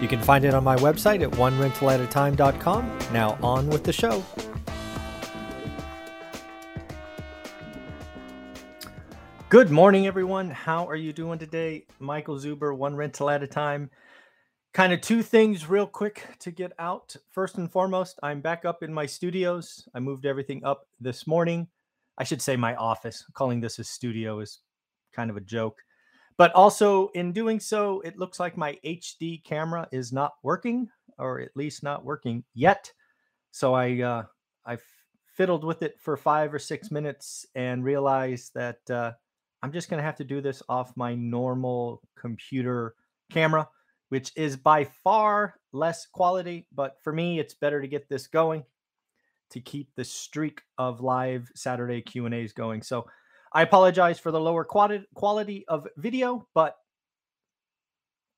[0.00, 2.98] You can find it on my website at onerentalatatime.com.
[3.12, 4.22] Now, on with the show.
[9.48, 10.50] Good morning, everyone.
[10.50, 11.86] How are you doing today?
[11.98, 13.90] Michael Zuber, One Rental at a Time.
[14.74, 17.16] Kind of two things, real quick, to get out.
[17.30, 19.88] First and foremost, I'm back up in my studios.
[19.94, 21.68] I moved everything up this morning.
[22.18, 23.24] I should say my office.
[23.32, 24.60] Calling this a studio is
[25.14, 25.78] kind of a joke.
[26.38, 31.40] But also, in doing so, it looks like my HD camera is not working, or
[31.40, 32.92] at least not working yet.
[33.52, 34.24] So I uh,
[34.66, 34.76] I
[35.36, 39.12] fiddled with it for five or six minutes and realized that uh,
[39.62, 42.94] I'm just going to have to do this off my normal computer
[43.30, 43.68] camera,
[44.10, 46.66] which is by far less quality.
[46.74, 48.64] But for me, it's better to get this going
[49.50, 52.82] to keep the streak of live Saturday Q and A's going.
[52.82, 53.06] So
[53.56, 56.76] I apologize for the lower quality of video, but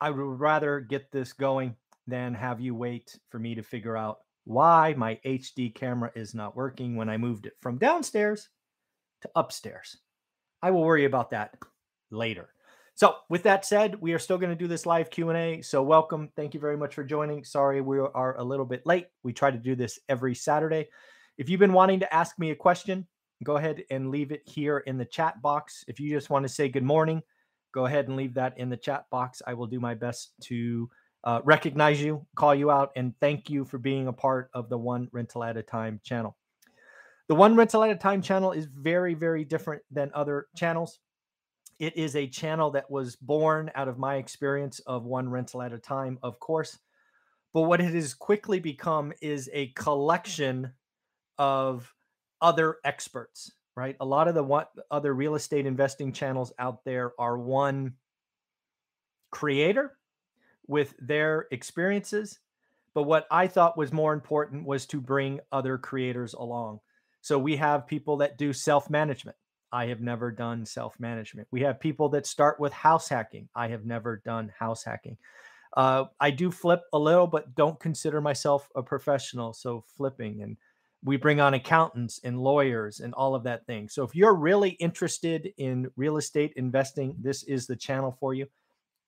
[0.00, 1.74] I would rather get this going
[2.06, 6.54] than have you wait for me to figure out why my HD camera is not
[6.54, 8.48] working when I moved it from downstairs
[9.22, 9.96] to upstairs.
[10.62, 11.52] I will worry about that
[12.12, 12.50] later.
[12.94, 15.62] So, with that said, we are still going to do this live Q&A.
[15.62, 16.28] So, welcome.
[16.36, 17.42] Thank you very much for joining.
[17.42, 19.08] Sorry we are a little bit late.
[19.24, 20.90] We try to do this every Saturday.
[21.38, 23.08] If you've been wanting to ask me a question,
[23.44, 25.84] go ahead and leave it here in the chat box.
[25.88, 27.22] If you just want to say good morning,
[27.72, 29.42] go ahead and leave that in the chat box.
[29.46, 30.88] I will do my best to
[31.24, 34.78] uh, recognize you, call you out, and thank you for being a part of the
[34.78, 36.36] One Rental at a Time channel.
[37.28, 41.00] The One Rental at a Time channel is very, very different than other channels.
[41.78, 45.72] It is a channel that was born out of my experience of one rental at
[45.72, 46.76] a time, of course.
[47.54, 50.72] But what it has quickly become is a collection
[51.38, 51.92] of
[52.40, 53.96] other experts, right?
[54.00, 57.94] A lot of the what other real estate investing channels out there are one
[59.30, 59.96] creator
[60.66, 62.38] with their experiences.
[62.94, 66.80] But what I thought was more important was to bring other creators along.
[67.20, 69.36] So we have people that do self management.
[69.70, 71.48] I have never done self management.
[71.50, 73.48] We have people that start with house hacking.
[73.54, 75.18] I have never done house hacking.
[75.76, 79.52] Uh, I do flip a little, but don't consider myself a professional.
[79.52, 80.56] So flipping and
[81.04, 83.88] we bring on accountants and lawyers and all of that thing.
[83.88, 88.46] So if you're really interested in real estate investing, this is the channel for you.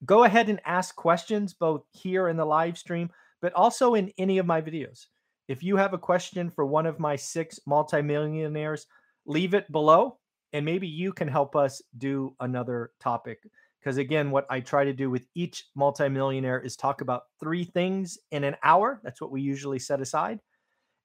[0.05, 3.11] Go ahead and ask questions both here in the live stream,
[3.43, 5.07] but also in any of my videos.
[5.49, 8.87] If you have a question for one of my six multimillionaires,
[9.27, 10.19] leave it below
[10.53, 13.39] and maybe you can help us do another topic.
[13.79, 18.19] Because again, what I try to do with each multimillionaire is talk about three things
[18.31, 19.01] in an hour.
[19.03, 20.41] That's what we usually set aside.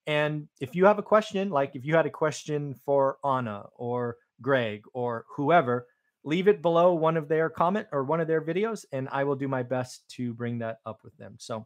[0.07, 4.17] And if you have a question, like if you had a question for Anna or
[4.41, 5.87] Greg or whoever,
[6.23, 9.35] leave it below one of their comment or one of their videos, and I will
[9.35, 11.35] do my best to bring that up with them.
[11.39, 11.65] So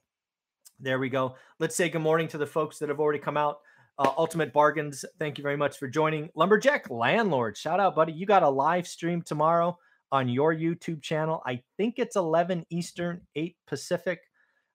[0.80, 1.36] there we go.
[1.60, 3.60] Let's say good morning to the folks that have already come out.
[3.98, 6.30] Uh, Ultimate Bargains, thank you very much for joining.
[6.34, 8.14] Lumberjack Landlord, shout out, buddy.
[8.14, 9.78] You got a live stream tomorrow
[10.12, 11.42] on your YouTube channel.
[11.46, 14.22] I think it's 11 Eastern, 8 Pacific.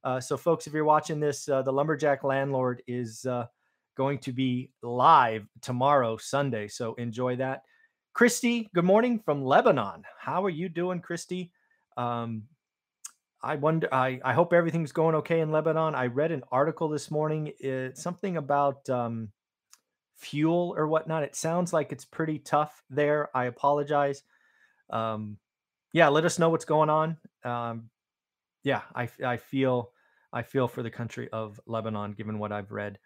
[0.05, 3.47] Uh, so, folks, if you're watching this, uh, the Lumberjack Landlord is uh,
[3.97, 6.69] going to be live tomorrow, Sunday.
[6.69, 7.63] So enjoy that.
[8.13, 10.05] Christy, good morning from Lebanon.
[10.21, 11.51] How are you doing, Christy?
[11.97, 12.45] Um,
[13.43, 13.89] I wonder.
[13.93, 15.95] I, I hope everything's going okay in Lebanon.
[15.95, 17.53] I read an article this morning.
[17.59, 19.31] It's something about um,
[20.17, 21.25] fuel or whatnot.
[21.25, 23.29] It sounds like it's pretty tough there.
[23.37, 24.23] I apologize.
[24.91, 25.39] Um,
[25.93, 27.17] yeah, let us know what's going on.
[27.45, 27.91] Um,
[28.63, 29.91] yeah, I I feel
[30.33, 32.99] I feel for the country of Lebanon, given what I've read.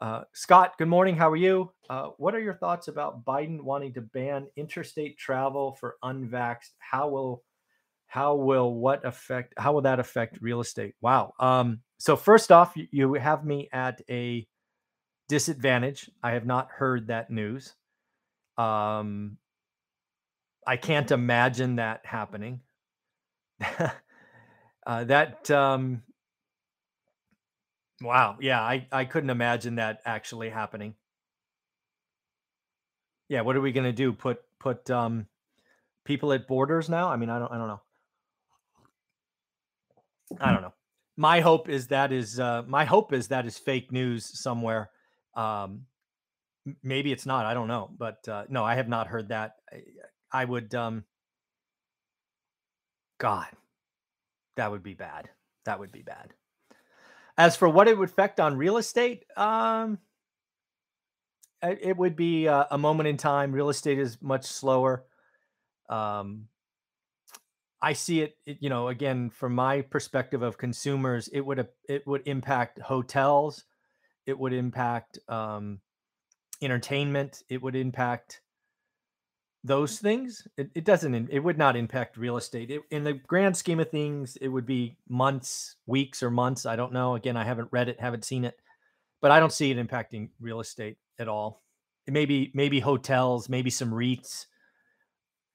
[0.00, 1.16] Uh, Scott, good morning.
[1.16, 1.70] How are you?
[1.88, 6.74] Uh, what are your thoughts about Biden wanting to ban interstate travel for unvaxxed?
[6.78, 7.42] How will
[8.06, 10.94] how will what affect how will that affect real estate?
[11.00, 11.32] Wow.
[11.40, 14.46] Um, so first off, you, you have me at a
[15.30, 16.10] disadvantage.
[16.22, 17.74] I have not heard that news.
[18.58, 19.38] Um,
[20.66, 22.60] I can't imagine that happening.
[24.86, 26.02] uh, that um,
[28.02, 28.36] Wow.
[28.40, 30.94] Yeah, I I couldn't imagine that actually happening.
[33.28, 34.12] Yeah, what are we gonna do?
[34.12, 35.26] Put put um
[36.04, 37.08] people at borders now?
[37.08, 37.80] I mean, I don't I don't know.
[40.40, 40.74] I don't know.
[41.16, 44.90] my hope is that is uh, my hope is that is fake news somewhere.
[45.34, 45.86] Um,
[46.82, 47.46] maybe it's not.
[47.46, 49.56] I don't know, but uh, no, I have not heard that.
[49.72, 50.74] I, I would.
[50.74, 51.04] Um,
[53.18, 53.46] God,
[54.56, 55.30] that would be bad.
[55.64, 56.34] That would be bad.
[57.38, 59.98] As for what it would affect on real estate, um,
[61.62, 63.52] it would be a, a moment in time.
[63.52, 65.04] Real estate is much slower.
[65.88, 66.48] Um,
[67.80, 72.06] I see it, it, you know, again from my perspective of consumers, it would it
[72.06, 73.64] would impact hotels,
[74.24, 75.80] it would impact um,
[76.62, 78.40] entertainment, it would impact
[79.66, 80.46] those things.
[80.56, 81.28] It, it doesn't.
[81.30, 82.70] It would not impact real estate.
[82.70, 86.66] It, in the grand scheme of things, it would be months, weeks, or months.
[86.66, 87.16] I don't know.
[87.16, 88.56] Again, I haven't read it, haven't seen it,
[89.20, 91.62] but I don't see it impacting real estate at all.
[92.06, 94.46] Maybe maybe hotels, maybe some REITs.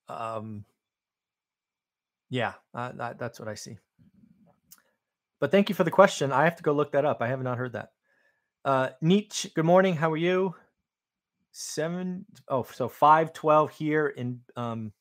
[0.09, 0.65] Um,
[2.29, 3.77] yeah, uh, that, that's what I see.
[5.39, 6.31] But thank you for the question.
[6.31, 7.21] I have to go look that up.
[7.21, 7.91] I have not heard that.
[8.65, 9.95] Uh, Nietzsche, good morning.
[9.95, 10.55] How are you?
[11.51, 14.93] Seven oh, so five twelve here in um,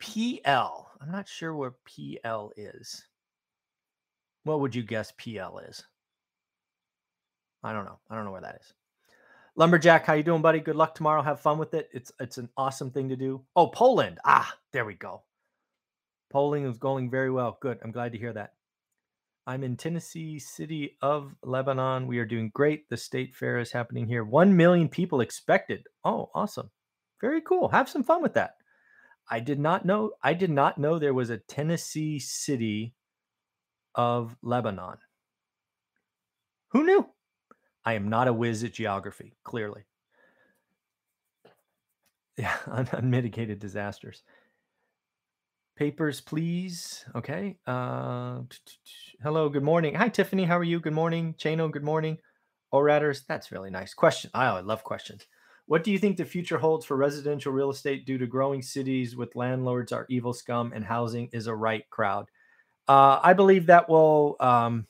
[0.00, 0.90] PL.
[1.00, 3.06] I'm not sure where PL is.
[4.44, 5.84] What would you guess PL is?
[7.62, 7.98] I don't know.
[8.10, 8.72] I don't know where that is.
[9.56, 10.60] Lumberjack, how you doing, buddy?
[10.60, 11.20] Good luck tomorrow.
[11.20, 11.88] Have fun with it.
[11.92, 13.44] It's it's an awesome thing to do.
[13.56, 14.18] Oh, Poland.
[14.24, 15.22] Ah, there we go.
[16.30, 17.58] Polling is going very well.
[17.60, 17.78] Good.
[17.82, 18.52] I'm glad to hear that.
[19.48, 22.06] I'm in Tennessee City of Lebanon.
[22.06, 22.86] We are doing great.
[22.90, 24.22] The state fair is happening here.
[24.22, 25.86] 1 million people expected.
[26.04, 26.70] Oh, awesome.
[27.22, 27.70] Very cool.
[27.70, 28.56] Have some fun with that.
[29.30, 32.92] I did not know I did not know there was a Tennessee City
[33.94, 34.98] of Lebanon.
[36.72, 37.08] Who knew?
[37.86, 39.86] I am not a whiz at geography, clearly.
[42.36, 42.56] Yeah,
[42.92, 44.22] unmitigated disasters.
[45.78, 47.04] Papers, please.
[47.14, 47.56] Okay.
[47.64, 48.40] Uh,
[49.22, 49.48] hello.
[49.48, 49.94] Good morning.
[49.94, 50.42] Hi, Tiffany.
[50.42, 50.80] How are you?
[50.80, 51.36] Good morning.
[51.38, 51.70] Chano.
[51.70, 52.18] Good morning.
[52.72, 53.22] Orators.
[53.28, 53.94] That's really nice.
[53.94, 54.32] Question.
[54.34, 55.24] Oh, I love questions.
[55.66, 59.14] What do you think the future holds for residential real estate due to growing cities
[59.14, 62.26] with landlords are evil scum and housing is a right crowd?
[62.88, 64.84] Uh, I believe that will, um,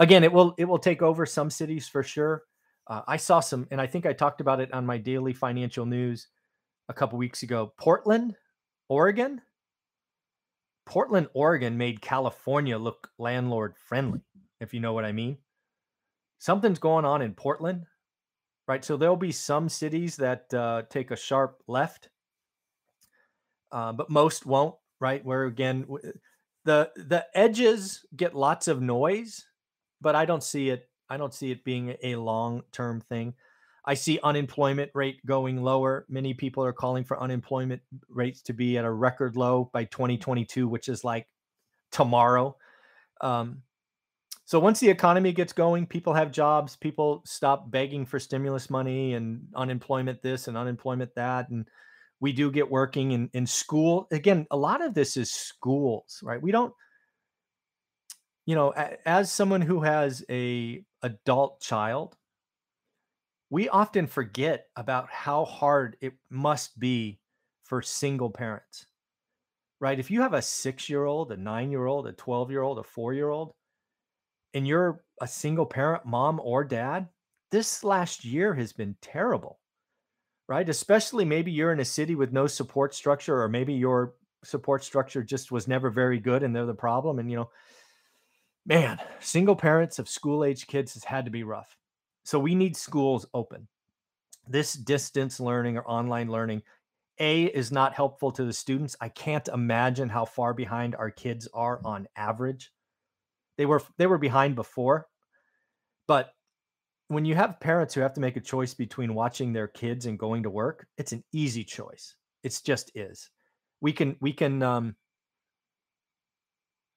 [0.00, 2.42] again, it will it will take over some cities for sure.
[2.88, 5.86] Uh, I saw some, and I think I talked about it on my daily financial
[5.86, 6.26] news
[6.88, 7.72] a couple weeks ago.
[7.78, 8.34] Portland,
[8.88, 9.40] Oregon
[10.94, 14.20] Portland, Oregon made California look landlord friendly,
[14.60, 15.38] if you know what I mean.
[16.38, 17.86] Something's going on in Portland,
[18.68, 18.84] right?
[18.84, 22.10] So there'll be some cities that uh, take a sharp left,
[23.72, 25.24] uh, but most won't, right?
[25.24, 25.84] Where again,
[26.64, 29.44] the the edges get lots of noise,
[30.00, 30.88] but I don't see it.
[31.10, 33.34] I don't see it being a long term thing.
[33.84, 36.06] I see unemployment rate going lower.
[36.08, 40.66] Many people are calling for unemployment rates to be at a record low by 2022,
[40.66, 41.26] which is like
[41.90, 42.56] tomorrow.
[43.20, 43.62] Um,
[44.46, 49.14] so once the economy gets going, people have jobs, people stop begging for stimulus money
[49.14, 51.48] and unemployment this and unemployment that.
[51.50, 51.66] And
[52.20, 54.06] we do get working in, in school.
[54.10, 56.40] Again, a lot of this is schools, right?
[56.40, 56.72] We don't,
[58.46, 58.70] you know,
[59.06, 62.16] as someone who has a adult child,
[63.54, 67.20] we often forget about how hard it must be
[67.62, 68.86] for single parents,
[69.78, 70.00] right?
[70.00, 72.80] If you have a six year old, a nine year old, a 12 year old,
[72.80, 73.52] a four year old,
[74.54, 77.06] and you're a single parent, mom or dad,
[77.52, 79.60] this last year has been terrible,
[80.48, 80.68] right?
[80.68, 85.22] Especially maybe you're in a city with no support structure, or maybe your support structure
[85.22, 87.20] just was never very good and they're the problem.
[87.20, 87.50] And, you know,
[88.66, 91.76] man, single parents of school age kids has had to be rough.
[92.24, 93.68] So we need schools open.
[94.48, 96.62] This distance learning or online learning,
[97.18, 98.96] A, is not helpful to the students.
[99.00, 102.72] I can't imagine how far behind our kids are on average.
[103.56, 105.06] They were they were behind before,
[106.08, 106.32] but
[107.08, 110.18] when you have parents who have to make a choice between watching their kids and
[110.18, 112.16] going to work, it's an easy choice.
[112.42, 113.30] It's just is.
[113.80, 114.96] We can we can um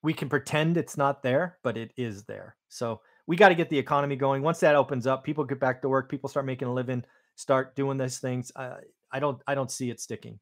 [0.02, 2.56] we can pretend it's not there, but it is there.
[2.68, 4.42] So we got to get the economy going.
[4.42, 7.04] Once that opens up, people get back to work, people start making a living,
[7.36, 8.50] start doing those things.
[8.56, 8.76] Uh,
[9.12, 10.40] I don't I don't see it sticking.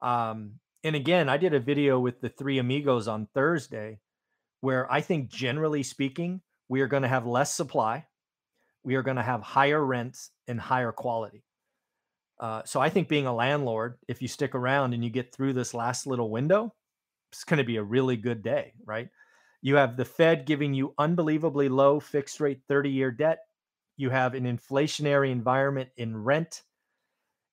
[0.00, 0.52] Um,
[0.84, 3.98] and again, I did a video with the three amigos on Thursday
[4.60, 8.06] where I think generally speaking, we are going to have less supply,
[8.84, 11.42] we are going to have higher rents and higher quality.
[12.38, 15.52] Uh, so I think being a landlord, if you stick around and you get through
[15.52, 16.74] this last little window,
[17.32, 19.08] it's going to be a really good day, right?
[19.64, 23.38] You have the Fed giving you unbelievably low fixed rate 30 year debt.
[23.96, 26.60] You have an inflationary environment in rent.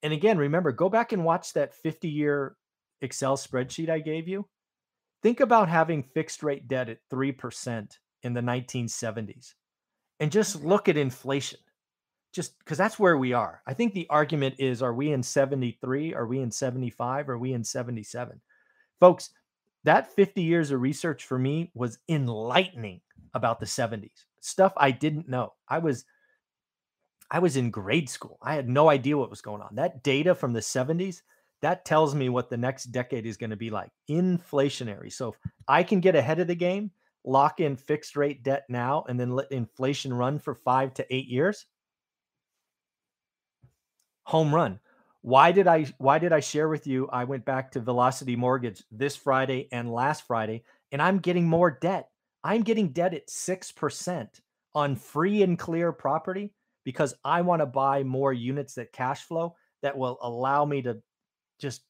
[0.04, 2.58] And again, remember, go back and watch that 50 year
[3.00, 4.46] Excel spreadsheet I gave you.
[5.24, 9.54] Think about having fixed rate debt at 3% in the 1970s
[10.20, 10.68] and just mm-hmm.
[10.68, 11.60] look at inflation
[12.34, 16.14] just because that's where we are i think the argument is are we in 73
[16.14, 18.40] are we in 75 are we in 77
[19.00, 19.32] folks
[19.84, 23.02] that 50 years of research for me was enlightening
[23.34, 25.54] about the 70s stuff i didn't know.
[25.68, 26.06] I was
[27.30, 28.38] i was in grade school.
[28.42, 29.76] I had no idea what was going on.
[29.76, 31.22] That data from the 70s
[31.62, 33.92] that tells me what the next decade is going to be like.
[34.10, 35.12] Inflationary.
[35.14, 35.36] So if
[35.68, 36.92] i can get ahead of the game
[37.24, 41.28] lock in fixed rate debt now and then let inflation run for five to eight
[41.28, 41.68] years
[44.24, 44.80] home run
[45.22, 48.84] why did i why did i share with you i went back to velocity mortgage
[48.92, 52.10] this friday and last friday and i'm getting more debt
[52.44, 54.28] i'm getting debt at 6%
[54.74, 56.52] on free and clear property
[56.84, 60.98] because i want to buy more units that cash flow that will allow me to
[61.60, 61.84] just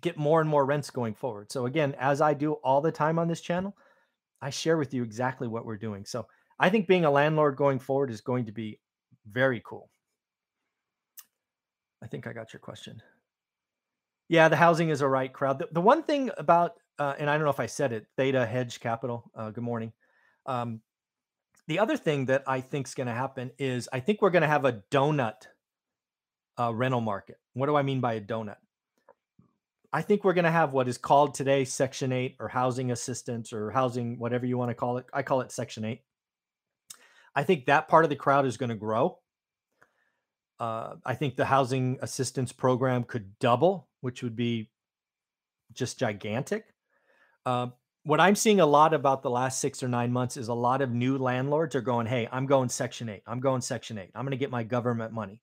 [0.00, 3.18] get more and more rents going forward so again as i do all the time
[3.18, 3.74] on this channel
[4.44, 6.04] I share with you exactly what we're doing.
[6.04, 6.26] So
[6.58, 8.78] I think being a landlord going forward is going to be
[9.26, 9.88] very cool.
[12.04, 13.02] I think I got your question.
[14.28, 15.58] Yeah, the housing is a right crowd.
[15.58, 18.44] The, the one thing about, uh, and I don't know if I said it, Theta
[18.44, 19.94] Hedge Capital, uh, good morning.
[20.44, 20.82] Um,
[21.66, 24.42] the other thing that I think is going to happen is I think we're going
[24.42, 25.46] to have a donut
[26.60, 27.36] uh, rental market.
[27.54, 28.56] What do I mean by a donut?
[29.90, 33.50] I think we're going to have what is called today Section 8 or housing assistance
[33.50, 35.06] or housing, whatever you want to call it.
[35.14, 36.02] I call it Section 8.
[37.34, 39.20] I think that part of the crowd is going to grow.
[40.60, 44.70] Uh, I think the housing assistance program could double, which would be
[45.72, 46.66] just gigantic.
[47.44, 47.68] Uh,
[48.04, 50.82] what I'm seeing a lot about the last six or nine months is a lot
[50.82, 53.22] of new landlords are going, Hey, I'm going Section 8.
[53.26, 54.10] I'm going Section 8.
[54.14, 55.40] I'm going to get my government money.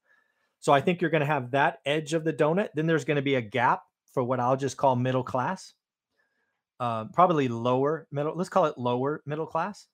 [0.60, 2.70] So I think you're going to have that edge of the donut.
[2.76, 3.82] Then there's going to be a gap
[4.14, 5.74] for what I'll just call middle class,
[6.80, 9.88] uh, probably lower middle, let's call it lower middle class.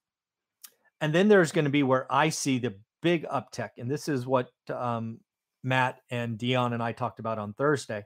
[1.00, 3.72] And then there's going to be where I see the big uptick.
[3.77, 5.20] And this is what um,
[5.63, 8.06] Matt and Dion and I talked about on Thursday.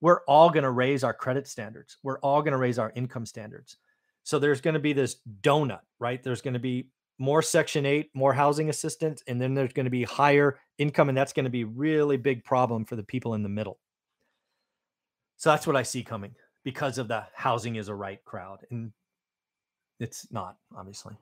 [0.00, 1.96] We're all going to raise our credit standards.
[2.02, 3.76] We're all going to raise our income standards.
[4.22, 6.22] So there's going to be this donut, right?
[6.22, 9.90] There's going to be more Section 8, more housing assistance, and then there's going to
[9.90, 11.08] be higher income.
[11.08, 13.78] And that's going to be really big problem for the people in the middle.
[15.36, 18.66] So that's what I see coming because of the housing is a right crowd.
[18.70, 18.92] And
[19.98, 21.16] it's not, obviously.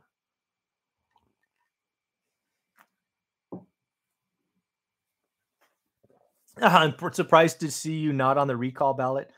[6.62, 9.30] I'm surprised to see you not on the recall ballot.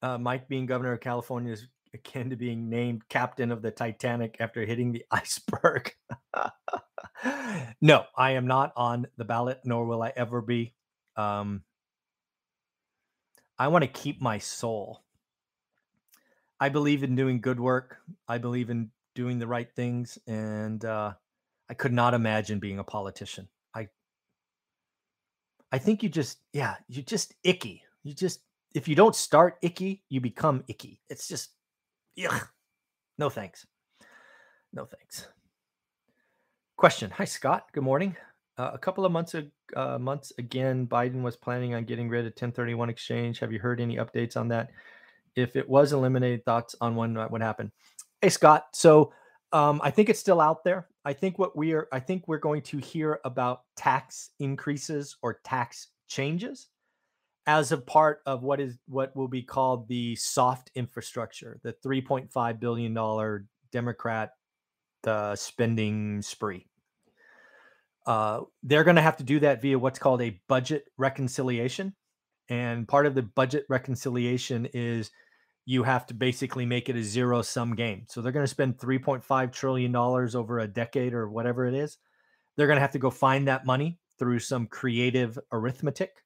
[0.00, 4.36] Uh, Mike being governor of California is akin to being named captain of the Titanic
[4.40, 5.92] after hitting the iceberg.
[7.80, 10.74] no, I am not on the ballot, nor will I ever be.
[11.16, 11.62] Um,
[13.58, 15.02] I want to keep my soul.
[16.58, 17.98] I believe in doing good work.
[18.28, 21.12] I believe in doing the right things, and uh,
[21.68, 23.48] I could not imagine being a politician.
[25.72, 27.82] I, think you just, yeah, you just icky.
[28.02, 28.40] You just,
[28.74, 31.00] if you don't start icky, you become icky.
[31.08, 31.50] It's just,
[32.14, 32.40] yeah,
[33.18, 33.66] no thanks.
[34.72, 35.28] No thanks.
[36.76, 37.10] Question.
[37.10, 37.66] Hi, Scott.
[37.72, 38.16] Good morning.
[38.58, 39.34] Uh, a couple of months
[39.76, 43.38] uh, months again, Biden was planning on getting rid of 1031 exchange.
[43.38, 44.70] Have you heard any updates on that?
[45.34, 47.72] If it was eliminated, thoughts on when that would happen?
[48.20, 48.66] Hey, Scott.
[48.74, 49.12] So
[49.52, 50.88] um, I think it's still out there.
[51.04, 55.40] I think what we are, I think we're going to hear about tax increases or
[55.44, 56.68] tax changes
[57.46, 62.60] as a part of what is what will be called the soft infrastructure, the 3.5
[62.60, 64.32] billion dollar Democrat
[65.06, 66.66] uh, spending spree.
[68.06, 71.94] Uh, they're going to have to do that via what's called a budget reconciliation.
[72.48, 75.10] And part of the budget reconciliation is
[75.64, 78.04] you have to basically make it a zero sum game.
[78.08, 81.98] So they're going to spend $3.5 trillion over a decade or whatever it is.
[82.56, 86.24] They're going to have to go find that money through some creative arithmetic.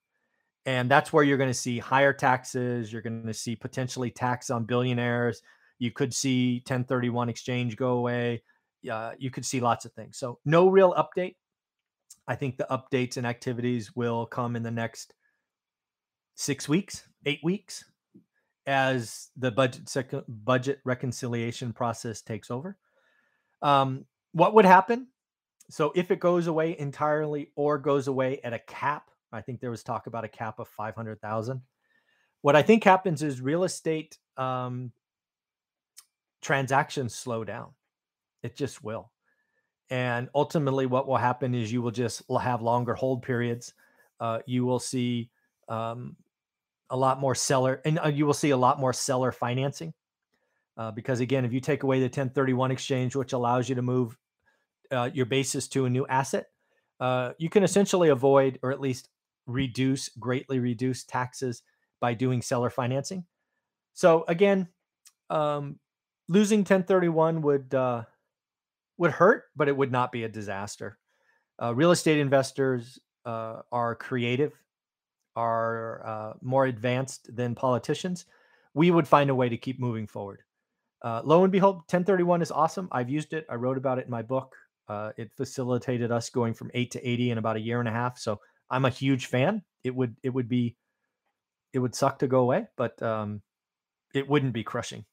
[0.64, 2.92] And that's where you're going to see higher taxes.
[2.92, 5.42] You're going to see potentially tax on billionaires.
[5.78, 8.42] You could see 1031 exchange go away.
[8.90, 10.16] Uh, you could see lots of things.
[10.16, 11.36] So, no real update.
[12.28, 15.14] I think the updates and activities will come in the next
[16.34, 17.84] six weeks, eight weeks,
[18.66, 22.76] as the budget sec- budget reconciliation process takes over.
[23.62, 25.08] Um, what would happen?
[25.70, 29.70] So if it goes away entirely or goes away at a cap, I think there
[29.70, 31.62] was talk about a cap of five hundred thousand.
[32.42, 34.92] What I think happens is real estate um,
[36.42, 37.70] transactions slow down.
[38.42, 39.10] It just will.
[39.90, 43.74] And ultimately, what will happen is you will just have longer hold periods.
[44.20, 45.30] Uh, you will see
[45.68, 46.16] um,
[46.90, 49.92] a lot more seller, and uh, you will see a lot more seller financing.
[50.76, 54.16] Uh, because again, if you take away the 1031 exchange, which allows you to move
[54.92, 56.46] uh, your basis to a new asset,
[57.00, 59.08] uh, you can essentially avoid or at least
[59.46, 61.62] reduce, greatly reduce taxes
[62.00, 63.24] by doing seller financing.
[63.94, 64.68] So again,
[65.30, 65.78] um,
[66.28, 68.02] losing 1031 would uh,
[68.98, 70.98] would hurt, but it would not be a disaster.
[71.60, 74.52] Uh, real estate investors are creative,
[75.36, 78.24] are uh, more advanced than politicians.
[78.74, 80.42] We would find a way to keep moving forward.
[81.02, 82.88] Uh, lo and behold, 1031 is awesome.
[82.90, 83.46] I've used it.
[83.48, 84.56] I wrote about it in my book.
[84.88, 87.92] Uh, it facilitated us going from eight to 80 in about a year and a
[87.92, 88.18] half.
[88.18, 88.40] So
[88.70, 89.62] I'm a huge fan.
[89.84, 90.76] It would it would be
[91.72, 93.42] it would suck to go away, but um,
[94.14, 95.04] it wouldn't be crushing.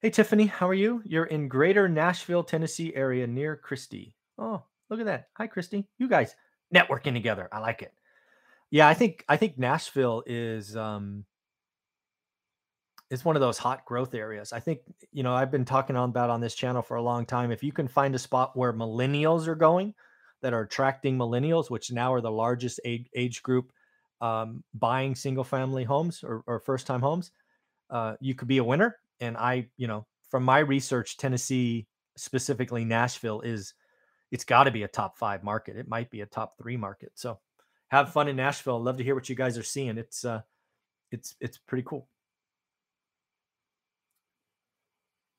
[0.00, 1.02] Hey Tiffany, how are you?
[1.04, 4.14] You're in Greater Nashville, Tennessee area near Christie.
[4.38, 5.28] Oh, look at that.
[5.36, 5.88] Hi Christy.
[5.98, 6.34] You guys
[6.74, 7.48] networking together.
[7.52, 7.92] I like it.
[8.70, 11.24] Yeah, I think I think Nashville is um
[13.10, 14.52] is one of those hot growth areas.
[14.52, 14.80] I think,
[15.12, 17.52] you know, I've been talking on about on this channel for a long time.
[17.52, 19.94] If you can find a spot where millennials are going
[20.42, 23.72] that are attracting millennials, which now are the largest age, age group
[24.20, 27.30] um, buying single family homes or, or first time homes,
[27.90, 28.96] uh, you could be a winner.
[29.20, 33.74] And I, you know, from my research, Tennessee, specifically Nashville, is
[34.30, 35.76] it's got to be a top five market.
[35.76, 37.12] It might be a top three market.
[37.14, 37.38] So
[37.88, 38.82] have fun in Nashville.
[38.82, 39.98] Love to hear what you guys are seeing.
[39.98, 40.42] It's uh,
[41.10, 42.08] it's it's pretty cool.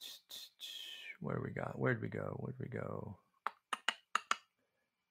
[1.19, 1.77] Where we got?
[1.79, 2.37] Where'd we go?
[2.39, 3.17] Where'd we go?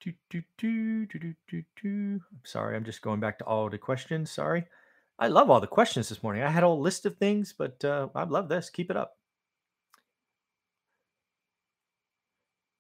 [0.00, 2.20] Do, do, do, do, do, do, do.
[2.30, 4.30] I'm sorry, I'm just going back to all the questions.
[4.30, 4.64] Sorry.
[5.18, 6.44] I love all the questions this morning.
[6.44, 8.70] I had a whole list of things, but uh, I love this.
[8.70, 9.16] Keep it up.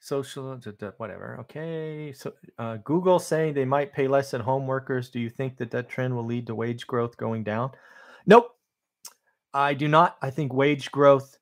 [0.06, 0.60] Social,
[0.98, 1.38] whatever.
[1.40, 2.12] Okay.
[2.14, 5.10] So uh, Google saying they might pay less than home workers.
[5.10, 7.72] Do you think that that trend will lead to wage growth going down?
[8.26, 8.56] Nope.
[9.52, 10.16] I do not.
[10.22, 11.36] I think wage growth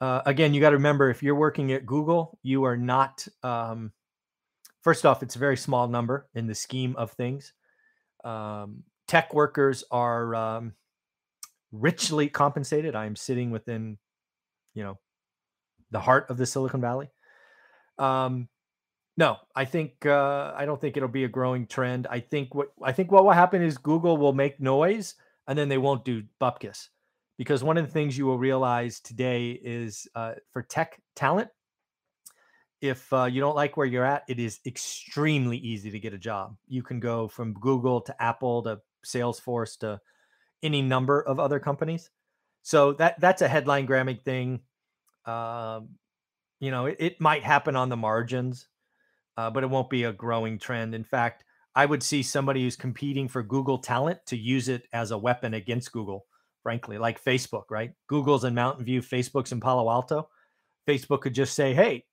[0.00, 3.26] uh, again, you got to remember if you're working at Google, you are not.
[3.42, 3.92] Um,
[4.82, 7.52] first off, it's a very small number in the scheme of things.
[8.24, 10.72] Um, tech workers are um,
[11.70, 12.96] richly compensated.
[12.96, 13.98] I am sitting within,
[14.74, 14.98] you know,
[15.90, 17.10] the heart of the Silicon Valley.
[18.00, 18.48] Um,
[19.16, 22.06] no, I think uh, I don't think it'll be a growing trend.
[22.10, 25.14] I think what I think what will happen is Google will make noise
[25.46, 26.88] and then they won't do bupkis
[27.36, 31.50] because one of the things you will realize today is uh, for tech talent,
[32.80, 36.18] if uh, you don't like where you're at, it is extremely easy to get a
[36.18, 36.56] job.
[36.66, 40.00] You can go from Google to Apple to Salesforce to
[40.62, 42.10] any number of other companies.
[42.62, 44.60] So that that's a headline grabbing thing.
[45.26, 45.90] Um,
[46.60, 48.68] you know, it, it, might happen on the margins,
[49.36, 50.94] uh, but it won't be a growing trend.
[50.94, 51.44] In fact,
[51.74, 55.54] I would see somebody who's competing for Google talent to use it as a weapon
[55.54, 56.26] against Google
[56.62, 57.92] frankly, like Facebook, right?
[58.06, 60.28] Google's in Mountain View, Facebook's in Palo Alto.
[60.86, 62.04] Facebook could just say, hey,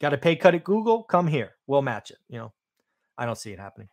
[0.00, 1.02] got a pay cut at Google?
[1.02, 1.52] Come here.
[1.66, 2.18] We'll match it.
[2.28, 2.52] You know,
[3.16, 3.88] I don't see it happening.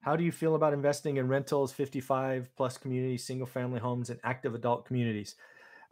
[0.00, 4.20] How do you feel about investing in rentals, 55 plus communities, single family homes, and
[4.22, 5.34] active adult communities?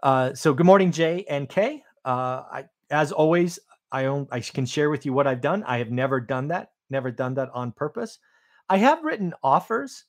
[0.02, 1.82] Uh, so, good morning, Jay and Kay.
[2.04, 3.58] Uh, I, as always,
[3.92, 5.62] I own, I can share with you what I've done.
[5.64, 8.18] I have never done that, never done that on purpose.
[8.68, 10.06] I have written offers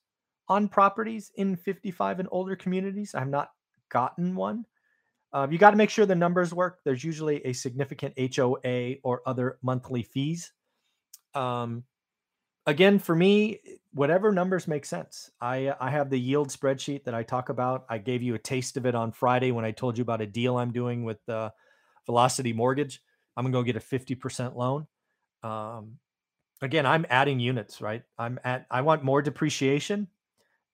[0.48, 3.14] on properties in 55 and older communities.
[3.14, 3.50] I've not
[3.90, 4.66] gotten one.
[5.32, 6.80] Uh, you got to make sure the numbers work.
[6.84, 10.54] There's usually a significant HOA or other monthly fees.
[11.36, 11.84] Um,
[12.66, 13.60] again, for me,
[13.94, 15.32] whatever numbers make sense.
[15.42, 17.86] I I have the yield spreadsheet that I talk about.
[17.90, 20.28] I gave you a taste of it on Friday when I told you about a
[20.28, 21.52] deal I'm doing with uh,
[22.06, 23.02] Velocity Mortgage.
[23.36, 24.88] I'm gonna go get a 50% loan.
[25.44, 25.98] Um,
[26.62, 28.04] again, I'm adding units, right?
[28.18, 28.66] I'm at.
[28.72, 30.08] I want more depreciation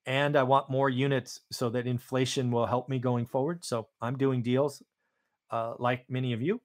[0.06, 3.64] and I want more units so that inflation will help me going forward.
[3.64, 4.82] So I'm doing deals
[5.52, 6.62] uh, like many of you.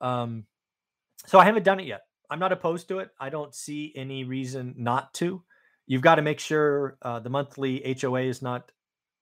[0.00, 0.44] Um,
[1.26, 2.02] so I haven't done it yet.
[2.30, 3.10] I'm not opposed to it.
[3.18, 5.42] I don't see any reason not to.
[5.86, 8.70] You've got to make sure uh, the monthly HOA is not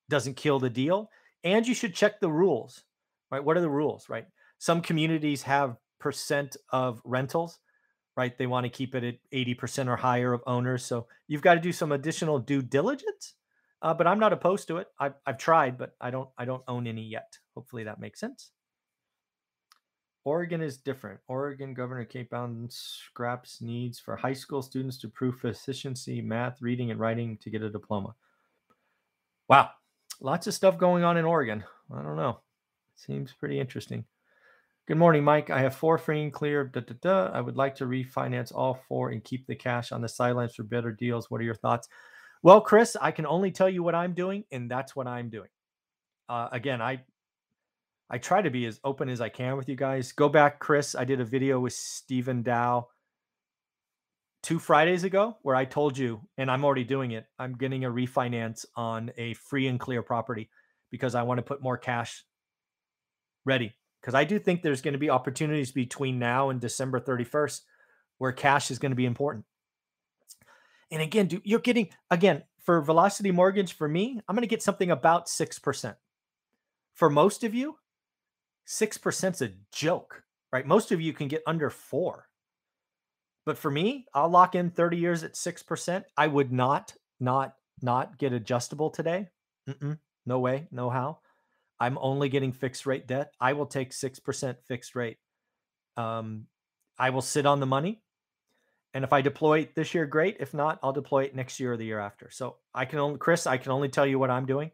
[0.09, 1.11] doesn't kill the deal,
[1.45, 2.85] and you should check the rules.
[3.31, 3.43] Right?
[3.45, 4.09] What are the rules?
[4.09, 4.27] Right?
[4.59, 7.59] Some communities have percent of rentals
[8.17, 8.39] right?
[8.39, 10.83] They want to keep it at 80% or higher of owners.
[10.83, 13.35] So you've got to do some additional due diligence
[13.83, 14.89] uh, but I'm not opposed to it.
[14.99, 17.39] I've, I've tried, but I don't I don't own any yet.
[17.55, 18.51] Hopefully that makes sense.
[20.27, 21.21] Oregon is different.
[21.29, 26.91] Oregon Governor Kate Brown scraps needs for high school students to prove proficiency, math, reading,
[26.91, 28.17] and writing to get a diploma.
[29.49, 29.71] Wow,
[30.21, 31.63] lots of stuff going on in Oregon.
[31.95, 32.41] I don't know.
[32.97, 34.05] Seems pretty interesting.
[34.89, 35.49] Good morning, Mike.
[35.49, 36.65] I have four free and clear.
[36.65, 37.31] Da, da, da.
[37.33, 40.65] I would like to refinance all four and keep the cash on the sidelines for
[40.65, 41.31] better deals.
[41.31, 41.87] What are your thoughts?
[42.43, 45.51] Well, Chris, I can only tell you what I'm doing, and that's what I'm doing.
[46.29, 47.05] Uh, again, I
[48.09, 50.13] I try to be as open as I can with you guys.
[50.13, 50.95] Go back, Chris.
[50.95, 52.89] I did a video with Stephen Dow
[54.43, 57.27] two Fridays ago where I told you, and I'm already doing it.
[57.39, 60.51] I'm getting a refinance on a free and clear property
[60.91, 62.25] because I want to put more cash
[63.45, 63.75] ready.
[64.01, 67.63] Because I do think there's going to be opportunities between now and December 31st
[68.19, 69.45] where cash is going to be important.
[70.93, 74.63] And again, do, you're getting, again, for Velocity Mortgage, for me, I'm going to get
[74.63, 75.97] something about 6%.
[76.95, 77.77] For most of you,
[78.67, 80.67] 6% is a joke, right?
[80.67, 82.29] Most of you can get under four.
[83.45, 86.05] But for me, I'll lock in 30 years at 6%.
[86.17, 89.29] I would not, not, not get adjustable today.
[89.69, 91.19] Mm-mm, no way, no how.
[91.79, 93.33] I'm only getting fixed rate debt.
[93.41, 95.19] I will take 6% fixed rate.
[95.97, 96.47] Um,
[96.99, 98.03] I will sit on the money.
[98.95, 100.39] And if I deploy it this year, great.
[100.41, 102.31] If not, I'll deploy it next year or the year after.
[102.31, 104.71] So I can only, Chris, I can only tell you what I'm doing.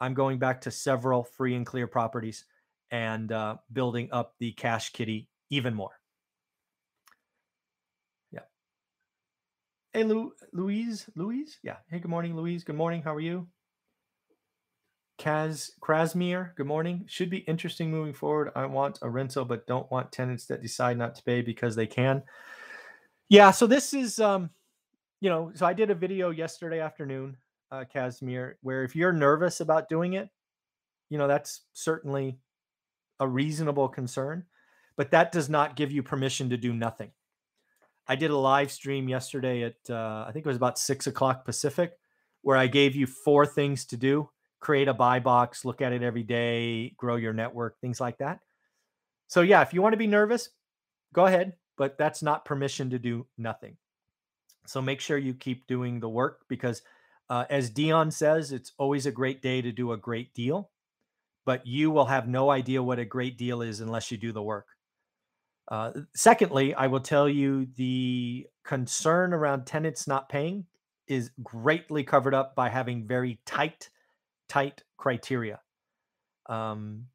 [0.00, 2.44] I'm going back to several free and clear properties
[2.90, 5.98] and uh, building up the cash kitty even more.
[8.32, 8.40] Yeah.
[9.92, 11.58] Hey, Lou, Louise, Louise.
[11.62, 11.76] Yeah.
[11.88, 12.64] Hey, good morning, Louise.
[12.64, 13.02] Good morning.
[13.02, 13.46] How are you?
[15.18, 17.04] Kaz Krasmir, good morning.
[17.08, 18.52] Should be interesting moving forward.
[18.54, 21.86] I want a rental, but don't want tenants that decide not to pay because they
[21.86, 22.22] can.
[23.30, 24.50] Yeah, so this is um,
[25.20, 27.36] you know, so I did a video yesterday afternoon,
[27.70, 30.28] uh, Casimir, where if you're nervous about doing it,
[31.08, 32.38] you know, that's certainly
[33.20, 34.44] a reasonable concern,
[34.96, 37.10] but that does not give you permission to do nothing.
[38.08, 41.44] I did a live stream yesterday at uh, I think it was about six o'clock
[41.44, 41.92] Pacific,
[42.42, 46.02] where I gave you four things to do: create a buy box, look at it
[46.02, 48.40] every day, grow your network, things like that.
[49.26, 50.50] So yeah, if you want to be nervous,
[51.12, 53.76] go ahead but that's not permission to do nothing.
[54.66, 56.82] So make sure you keep doing the work because,
[57.28, 60.70] uh, as Dion says, it's always a great day to do a great deal,
[61.46, 64.42] but you will have no idea what a great deal is unless you do the
[64.42, 64.66] work.
[65.68, 70.66] Uh, secondly, I will tell you the concern around tenants not paying
[71.08, 73.88] is greatly covered up by having very tight,
[74.48, 75.60] tight criteria.
[76.48, 77.06] Um,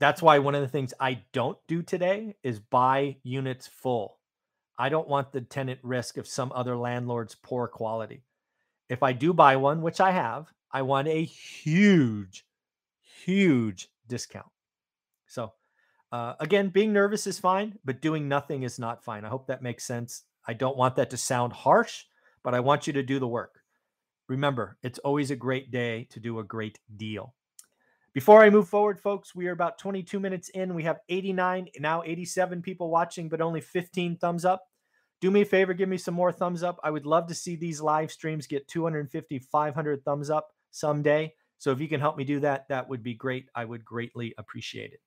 [0.00, 4.18] that's why one of the things I don't do today is buy units full.
[4.78, 8.24] I don't want the tenant risk of some other landlord's poor quality.
[8.88, 12.44] If I do buy one, which I have, I want a huge,
[13.24, 14.46] huge discount.
[15.26, 15.52] So,
[16.12, 19.24] uh, again, being nervous is fine, but doing nothing is not fine.
[19.24, 20.24] I hope that makes sense.
[20.46, 22.04] I don't want that to sound harsh,
[22.42, 23.60] but I want you to do the work.
[24.28, 27.34] Remember, it's always a great day to do a great deal.
[28.12, 30.74] Before I move forward, folks, we are about 22 minutes in.
[30.74, 34.64] We have 89, now 87 people watching, but only 15 thumbs up.
[35.20, 36.80] Do me a favor, give me some more thumbs up.
[36.82, 41.34] I would love to see these live streams get 250, 500 thumbs up someday.
[41.60, 43.50] So if you can help me do that, that would be great.
[43.54, 45.00] I would greatly appreciate it.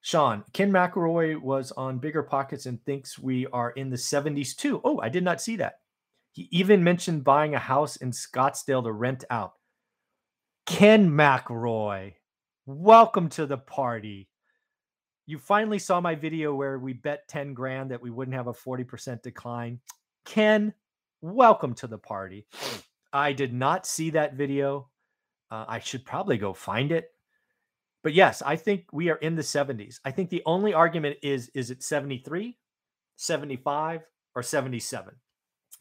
[0.00, 4.80] Sean, Ken McElroy was on BiggerPockets and thinks we are in the 70s too.
[4.84, 5.80] Oh, I did not see that.
[6.32, 9.52] He even mentioned buying a house in Scottsdale to rent out.
[10.64, 12.14] Ken McElroy,
[12.64, 14.30] welcome to the party.
[15.26, 18.54] You finally saw my video where we bet 10 grand that we wouldn't have a
[18.54, 19.78] 40% decline.
[20.24, 20.72] Ken,
[21.20, 22.46] welcome to the party.
[23.12, 24.88] I did not see that video.
[25.50, 27.10] Uh, I should probably go find it.
[28.02, 29.98] But yes, I think we are in the 70s.
[30.04, 32.56] I think the only argument is is it 73,
[33.16, 34.02] 75,
[34.34, 35.14] or 77?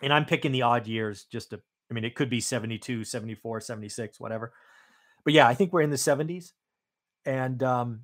[0.02, 3.62] And I'm picking the odd years just to, I mean, it could be 72, 74,
[3.62, 4.54] 76, whatever
[5.26, 6.52] but yeah, I think we're in the 70s.
[7.26, 8.02] And um,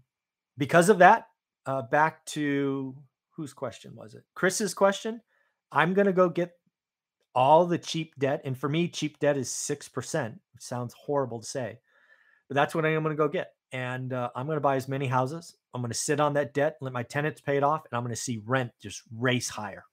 [0.58, 1.28] because of that,
[1.68, 2.96] uh, back to
[3.38, 4.24] whose question was it?
[4.34, 5.22] Chris's question.
[5.72, 6.52] I'm going to go get
[7.34, 8.42] all the cheap debt.
[8.46, 10.28] And for me, cheap debt is 6%.
[10.28, 11.80] It sounds horrible to say,
[12.48, 13.54] but that's what I am going to go get.
[13.72, 15.56] And uh, I'm going to buy as many houses.
[15.74, 18.04] I'm going to sit on that debt, let my tenants pay it off, and I'm
[18.04, 19.86] going to see rent just race higher.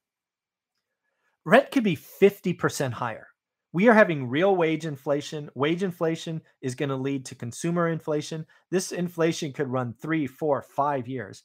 [1.45, 3.29] Rent could be 50% higher
[3.73, 5.51] we are having real wage inflation.
[5.55, 8.47] Wage inflation is going to lead to consumer inflation.
[8.71, 11.43] This inflation could run three, four, five years.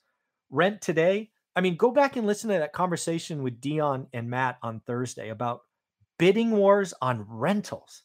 [0.49, 4.57] Rent today, I mean, go back and listen to that conversation with Dion and Matt
[4.63, 5.61] on Thursday about
[6.17, 8.03] bidding wars on rentals.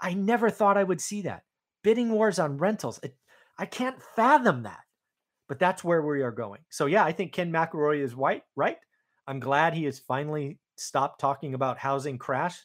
[0.00, 1.42] I never thought I would see that.
[1.82, 3.00] Bidding wars on rentals.
[3.02, 3.16] It,
[3.58, 4.80] I can't fathom that.
[5.48, 6.60] But that's where we are going.
[6.70, 8.78] So, yeah, I think Ken McElroy is white, right?
[9.26, 12.64] I'm glad he has finally stopped talking about housing crash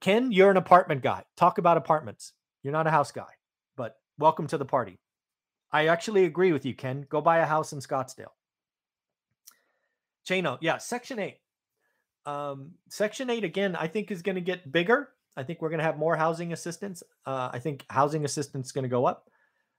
[0.00, 1.24] Ken, you're an apartment guy.
[1.36, 2.32] Talk about apartments.
[2.62, 3.26] You're not a house guy,
[3.76, 5.00] but welcome to the party.
[5.72, 7.04] I actually agree with you, Ken.
[7.08, 8.32] Go buy a house in Scottsdale.
[10.26, 11.38] Chano, yeah, Section 8.
[12.28, 15.08] Um, Section 8, again, I think is going to get bigger.
[15.36, 17.02] I think we're going to have more housing assistance.
[17.24, 19.30] Uh, I think housing assistance is going to go up.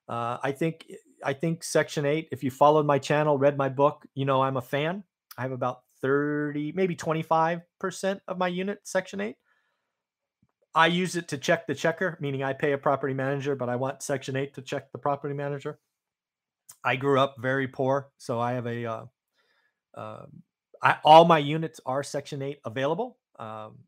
[0.08, 0.88] Uh, I think
[1.24, 4.58] I think Section 8, if you followed my channel, read my book, you know I'm
[4.58, 5.04] a fan.
[5.38, 7.62] I have about 30, maybe 25%
[8.28, 9.36] of my unit Section 8.
[10.74, 13.76] I use it to check the checker, meaning I pay a property manager, but I
[13.76, 15.80] want Section 8 to check the property manager.
[16.84, 19.06] I grew up very poor, so I have a uh,
[19.96, 20.26] uh,
[20.82, 23.18] I, all my units are Section 8 available.
[23.38, 23.80] Um,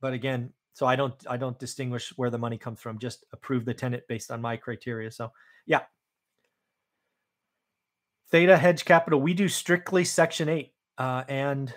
[0.00, 2.98] but again, so I don't I don't distinguish where the money comes from.
[2.98, 5.10] Just approve the tenant based on my criteria.
[5.10, 5.32] So
[5.66, 5.82] yeah.
[8.30, 11.74] Theta Hedge Capital, we do strictly Section 8 uh, and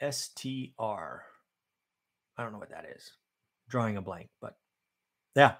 [0.00, 1.22] STR.
[2.36, 3.12] I don't know what that is.
[3.68, 4.56] Drawing a blank, but
[5.36, 5.54] yeah,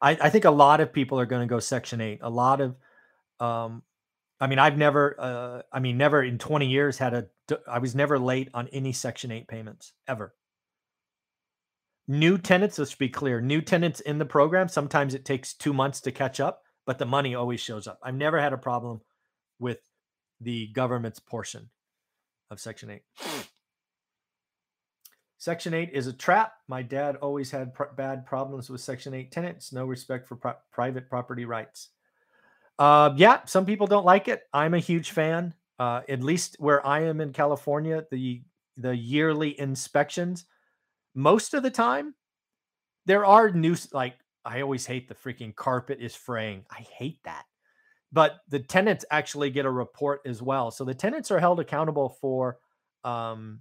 [0.00, 2.20] I, I think a lot of people are going to go Section 8.
[2.22, 2.76] A lot of
[3.40, 3.82] um,
[4.40, 7.26] I mean, I've never, uh, I mean, never in 20 years had a,
[7.68, 10.34] I was never late on any Section 8 payments ever.
[12.08, 16.00] New tenants, let's be clear, new tenants in the program, sometimes it takes two months
[16.00, 18.00] to catch up, but the money always shows up.
[18.02, 19.02] I've never had a problem
[19.58, 19.78] with
[20.40, 21.68] the government's portion
[22.50, 23.02] of Section 8.
[25.36, 26.52] Section 8 is a trap.
[26.66, 30.56] My dad always had pr- bad problems with Section 8 tenants, no respect for pri-
[30.72, 31.90] private property rights.
[32.80, 34.44] Uh, yeah, some people don't like it.
[34.54, 35.52] I'm a huge fan.
[35.78, 38.42] Uh, at least where I am in California, the
[38.78, 40.46] the yearly inspections,
[41.14, 42.14] most of the time,
[43.04, 44.14] there are new like
[44.46, 46.64] I always hate the freaking carpet is fraying.
[46.70, 47.44] I hate that.
[48.12, 50.70] But the tenants actually get a report as well.
[50.70, 52.58] So the tenants are held accountable for
[53.04, 53.60] um,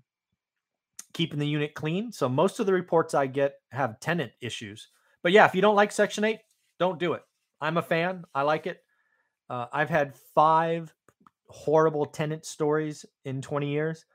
[1.14, 2.12] keeping the unit clean.
[2.12, 4.88] So most of the reports I get have tenant issues.
[5.22, 6.40] But yeah, if you don't like Section 8,
[6.80, 7.24] don't do it.
[7.62, 8.24] I'm a fan.
[8.34, 8.82] I like it.
[9.50, 10.94] Uh, I've had five
[11.48, 14.06] horrible tenant stories in 20 years.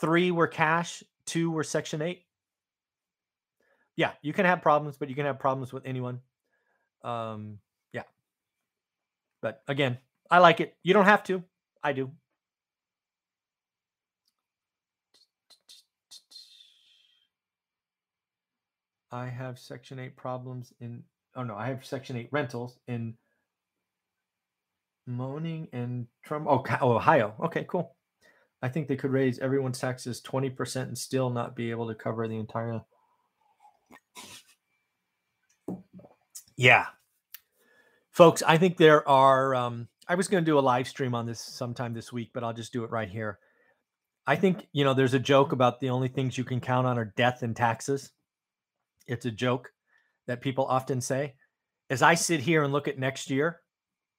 [0.00, 2.22] Three were cash, two were Section 8.
[3.96, 6.20] Yeah, you can have problems, but you can have problems with anyone.
[7.02, 7.58] Um,
[7.92, 8.02] yeah.
[9.40, 9.96] But again,
[10.30, 10.76] I like it.
[10.82, 11.42] You don't have to.
[11.82, 12.10] I do.
[19.10, 21.02] I have Section 8 problems in,
[21.36, 23.14] oh no, I have Section 8 rentals in
[25.06, 26.46] Moaning and Trump.
[26.48, 27.34] Oh, Ohio.
[27.44, 27.94] Okay, cool.
[28.62, 32.26] I think they could raise everyone's taxes 20% and still not be able to cover
[32.26, 32.80] the entire.
[36.56, 36.86] Yeah.
[38.10, 39.54] Folks, I think there are.
[39.54, 42.42] Um, I was going to do a live stream on this sometime this week, but
[42.42, 43.38] I'll just do it right here.
[44.26, 46.98] I think, you know, there's a joke about the only things you can count on
[46.98, 48.10] are death and taxes.
[49.06, 49.72] It's a joke
[50.26, 51.34] that people often say.
[51.90, 53.60] As I sit here and look at next year,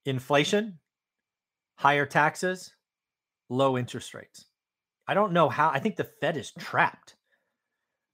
[0.08, 0.78] inflation,
[1.76, 2.74] higher taxes,
[3.48, 4.46] low interest rates.
[5.06, 5.70] I don't know how.
[5.70, 7.16] I think the Fed is trapped.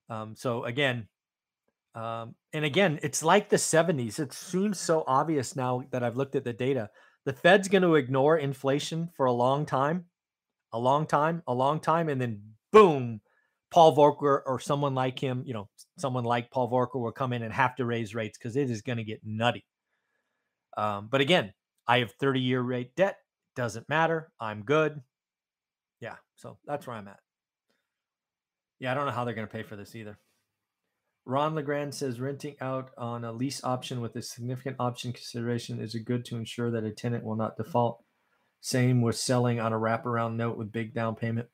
[0.09, 1.09] Um, so again,
[1.94, 4.18] um, and again, it's like the 70s.
[4.18, 6.90] It seems so obvious now that I've looked at the data.
[7.24, 10.04] The Fed's going to ignore inflation for a long time,
[10.72, 13.20] a long time, a long time, and then boom,
[13.70, 17.42] Paul Volcker or someone like him, you know, someone like Paul Volcker will come in
[17.42, 19.64] and have to raise rates because it is going to get nutty.
[20.76, 21.52] Um, but again,
[21.86, 23.18] I have 30 year rate debt.
[23.56, 24.30] Doesn't matter.
[24.40, 25.00] I'm good.
[26.00, 26.16] Yeah.
[26.36, 27.20] So that's where I'm at.
[28.80, 28.90] Yeah.
[28.92, 30.18] I don't know how they're going to pay for this either.
[31.26, 35.94] Ron Legrand says renting out on a lease option with a significant option consideration is
[35.94, 38.02] a good to ensure that a tenant will not default.
[38.60, 41.48] Same with selling on a wraparound note with big down payment.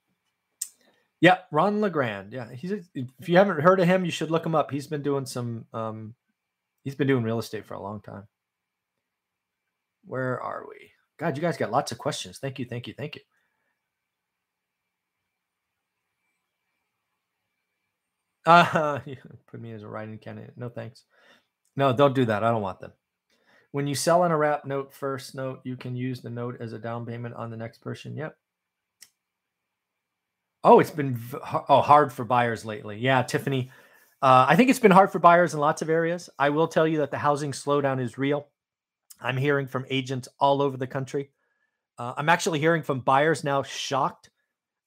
[1.21, 2.33] Yeah, Ron Legrand.
[2.33, 4.71] Yeah, he's a, if you haven't heard of him, you should look him up.
[4.71, 6.15] He's been doing some um
[6.83, 8.25] he's been doing real estate for a long time.
[10.05, 10.91] Where are we?
[11.19, 12.39] God, you guys got lots of questions.
[12.39, 13.23] Thank you, thank you, thank you.
[18.47, 18.99] Uh,
[19.51, 20.55] put me as a writing candidate.
[20.57, 21.05] No thanks.
[21.77, 22.43] No, don't do that.
[22.43, 22.93] I don't want them.
[23.73, 26.73] When you sell on a wrap note first note, you can use the note as
[26.73, 28.17] a down payment on the next person.
[28.17, 28.35] Yep.
[30.65, 31.19] Oh, it's been
[31.69, 32.99] oh hard for buyers lately.
[32.99, 33.71] Yeah, Tiffany.
[34.21, 36.29] Uh, I think it's been hard for buyers in lots of areas.
[36.39, 38.49] I will tell you that the housing slowdown is real.
[39.21, 41.31] I'm hearing from agents all over the country.
[41.99, 44.31] Uh, I'm actually hearing from buyers now shocked.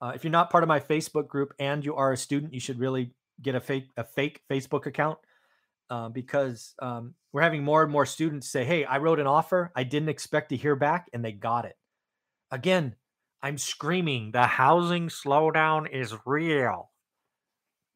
[0.01, 2.59] Uh, if you're not part of my Facebook group and you are a student, you
[2.59, 5.17] should really get a fake a fake Facebook account
[5.89, 9.71] uh, because um, we're having more and more students say, "Hey, I wrote an offer.
[9.75, 11.77] I didn't expect to hear back, and they got it."
[12.51, 12.95] Again,
[13.43, 16.91] I'm screaming, the housing slowdown is real.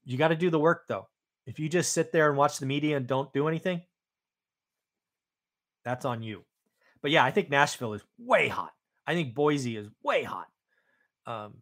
[0.04, 1.08] You got to do the work though.
[1.46, 3.82] If you just sit there and watch the media and don't do anything,
[5.88, 6.44] that's on you.
[7.02, 8.72] But yeah, I think Nashville is way hot.
[9.06, 10.48] I think Boise is way hot.
[11.26, 11.56] Um,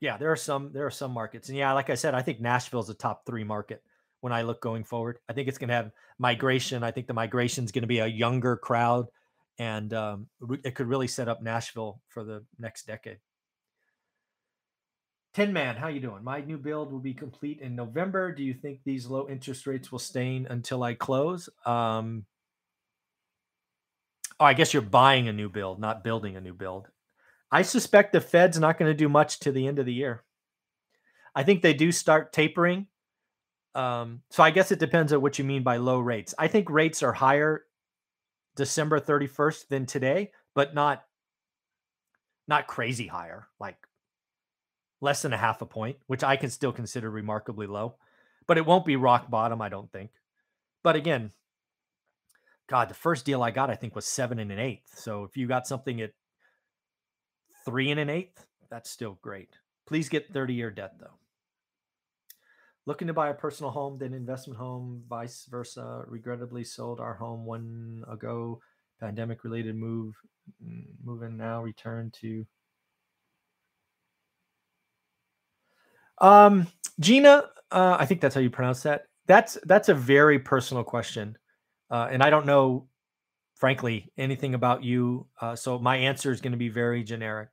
[0.00, 1.48] Yeah, there are some there are some markets.
[1.48, 3.82] And yeah, like I said, I think Nashville is a top 3 market
[4.20, 5.18] when I look going forward.
[5.28, 6.82] I think it's going to have migration.
[6.82, 9.06] I think the migration is going to be a younger crowd
[9.58, 10.26] and um,
[10.64, 13.18] it could really set up Nashville for the next decade.
[15.34, 16.22] Tin Man, how you doing?
[16.22, 18.32] My new build will be complete in November.
[18.32, 21.48] Do you think these low interest rates will stay until I close?
[21.64, 22.26] Um,
[24.42, 26.88] oh, I guess you're buying a new build, not building a new build.
[27.52, 30.24] I suspect the Fed's not going to do much to the end of the year.
[31.32, 32.88] I think they do start tapering.
[33.76, 36.34] Um, so I guess it depends on what you mean by low rates.
[36.36, 37.62] I think rates are higher
[38.56, 41.04] December 31st than today, but not
[42.48, 43.76] not crazy higher, like
[45.00, 47.94] less than a half a point, which I can still consider remarkably low.
[48.48, 50.10] But it won't be rock bottom, I don't think.
[50.82, 51.30] But again,
[52.68, 54.98] God, the first deal I got, I think, was seven and an eighth.
[54.98, 56.12] So if you got something at
[57.64, 59.50] three and an eighth, that's still great.
[59.86, 61.18] Please get 30 year debt though.
[62.86, 66.02] Looking to buy a personal home, then investment home, vice versa.
[66.08, 68.60] Regrettably sold our home one ago.
[69.00, 70.14] Pandemic related move,
[71.04, 72.46] moving now, return to.
[76.18, 76.66] Um,
[76.98, 79.06] Gina, uh, I think that's how you pronounce that.
[79.26, 81.36] That's that's a very personal question,
[81.92, 82.88] uh, and I don't know,
[83.54, 85.26] frankly, anything about you.
[85.38, 87.50] Uh, so my answer is going to be very generic.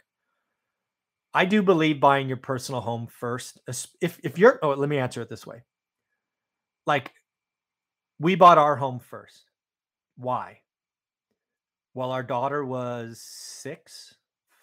[1.34, 3.60] I do believe buying your personal home first.
[4.02, 5.62] If if you're oh, let me answer it this way.
[6.88, 7.12] Like
[8.18, 9.52] we bought our home first.
[10.18, 10.62] Why?
[11.94, 14.16] Well, our daughter was 6,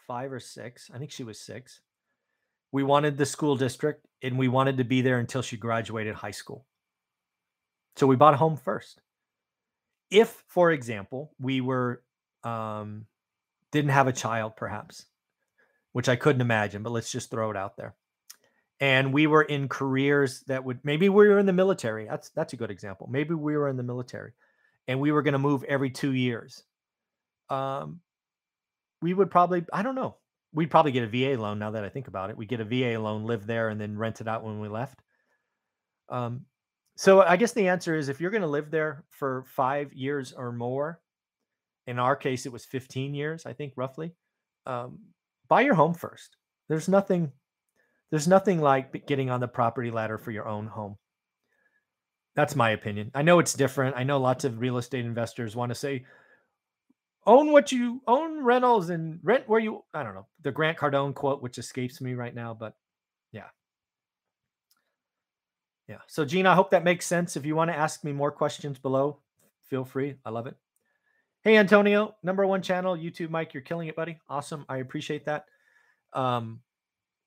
[0.06, 0.90] 5 or 6.
[0.94, 1.80] I think she was 6.
[2.72, 6.30] We wanted the school district and we wanted to be there until she graduated high
[6.30, 6.66] school.
[7.96, 9.00] So we bought a home first.
[10.10, 12.02] If, for example, we were
[12.44, 13.06] um,
[13.72, 15.06] didn't have a child, perhaps,
[15.92, 17.94] which I couldn't imagine, but let's just throw it out there.
[18.78, 22.06] And we were in careers that would maybe we were in the military.
[22.06, 23.08] That's that's a good example.
[23.10, 24.32] Maybe we were in the military
[24.86, 26.62] and we were going to move every 2 years.
[27.48, 28.00] Um
[29.00, 30.16] we would probably I don't know.
[30.52, 32.36] We'd probably get a VA loan now that I think about it.
[32.36, 35.00] We get a VA loan, live there and then rent it out when we left.
[36.10, 36.44] Um
[36.96, 40.32] so I guess the answer is if you're going to live there for 5 years
[40.32, 41.00] or more,
[41.86, 44.12] in our case it was 15 years, I think roughly.
[44.64, 44.98] Um,
[45.48, 46.36] buy your home first.
[46.68, 47.32] There's nothing
[48.10, 50.96] there's nothing like getting on the property ladder for your own home.
[52.36, 53.10] That's my opinion.
[53.14, 53.96] I know it's different.
[53.96, 56.04] I know lots of real estate investors want to say
[57.26, 60.26] own what you own rentals and rent where you I don't know.
[60.42, 62.74] The Grant Cardone quote which escapes me right now, but
[63.32, 63.48] yeah.
[65.88, 65.98] Yeah.
[66.06, 67.36] So Gina, I hope that makes sense.
[67.36, 69.18] If you want to ask me more questions below,
[69.68, 70.16] feel free.
[70.24, 70.56] I love it.
[71.42, 74.18] Hey, Antonio, number one channel, YouTube, Mike, you're killing it, buddy.
[74.28, 74.64] Awesome.
[74.68, 75.46] I appreciate that.
[76.12, 76.60] Um,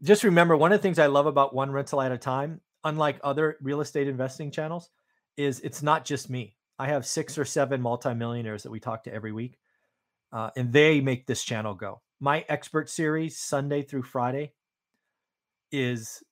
[0.04, 3.20] just remember one of the things I love about one rental at a time, unlike
[3.24, 4.90] other real estate investing channels,
[5.38, 6.58] is it's not just me.
[6.78, 9.58] I have six or seven multimillionaires that we talk to every week,
[10.34, 12.02] uh, and they make this channel go.
[12.20, 14.54] My expert series, Sunday through Friday,
[15.72, 16.24] is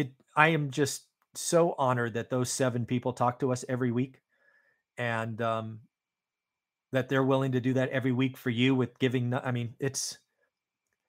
[0.00, 0.12] it.
[0.36, 4.20] I am just so honored that those seven people talk to us every week,
[4.98, 5.80] and um,
[6.92, 10.18] that they're willing to do that every week for you with giving i mean it's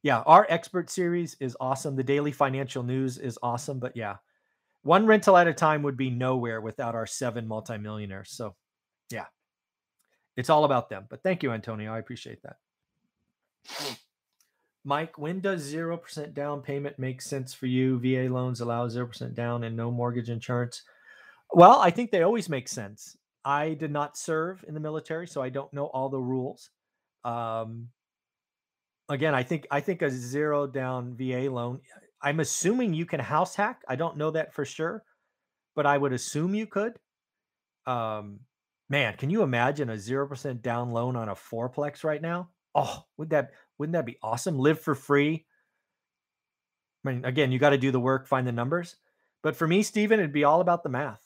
[0.04, 1.96] yeah our expert series is awesome.
[1.96, 4.18] The daily financial news is awesome but yeah
[4.84, 8.32] one rental at a time would be nowhere without our seven multimillionaires.
[8.32, 8.56] So
[9.12, 9.26] yeah
[10.38, 11.06] it's all about them.
[11.10, 11.94] But thank you antonio.
[11.94, 13.98] I appreciate that
[14.84, 19.64] mike when does 0% down payment make sense for you va loans allow 0% down
[19.64, 20.84] and no mortgage insurance
[21.52, 25.42] well i think they always make sense I did not serve in the military, so
[25.42, 26.70] I don't know all the rules.
[27.24, 27.88] Um,
[29.10, 31.82] again, I think I think a zero down VA loan.
[32.22, 33.82] I'm assuming you can house hack.
[33.88, 35.04] I don't know that for sure,
[35.76, 36.94] but I would assume you could.
[37.88, 38.42] Um,
[38.90, 42.50] man, can you imagine a zero percent down loan on a fourplex right now?
[42.76, 44.60] Oh, would that wouldn't that be awesome?
[44.60, 45.44] Live for free.
[47.04, 48.96] I mean, again, you got to do the work, find the numbers.
[49.42, 51.20] But for me, Stephen, it'd be all about the math.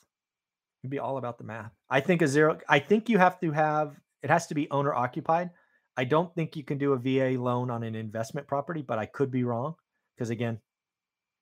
[0.82, 1.72] It'd be all about the math.
[1.90, 2.58] I think a zero.
[2.66, 4.00] I think you have to have.
[4.22, 5.50] It has to be owner occupied.
[5.98, 9.04] I don't think you can do a VA loan on an investment property, but I
[9.04, 9.74] could be wrong
[10.16, 10.58] because again,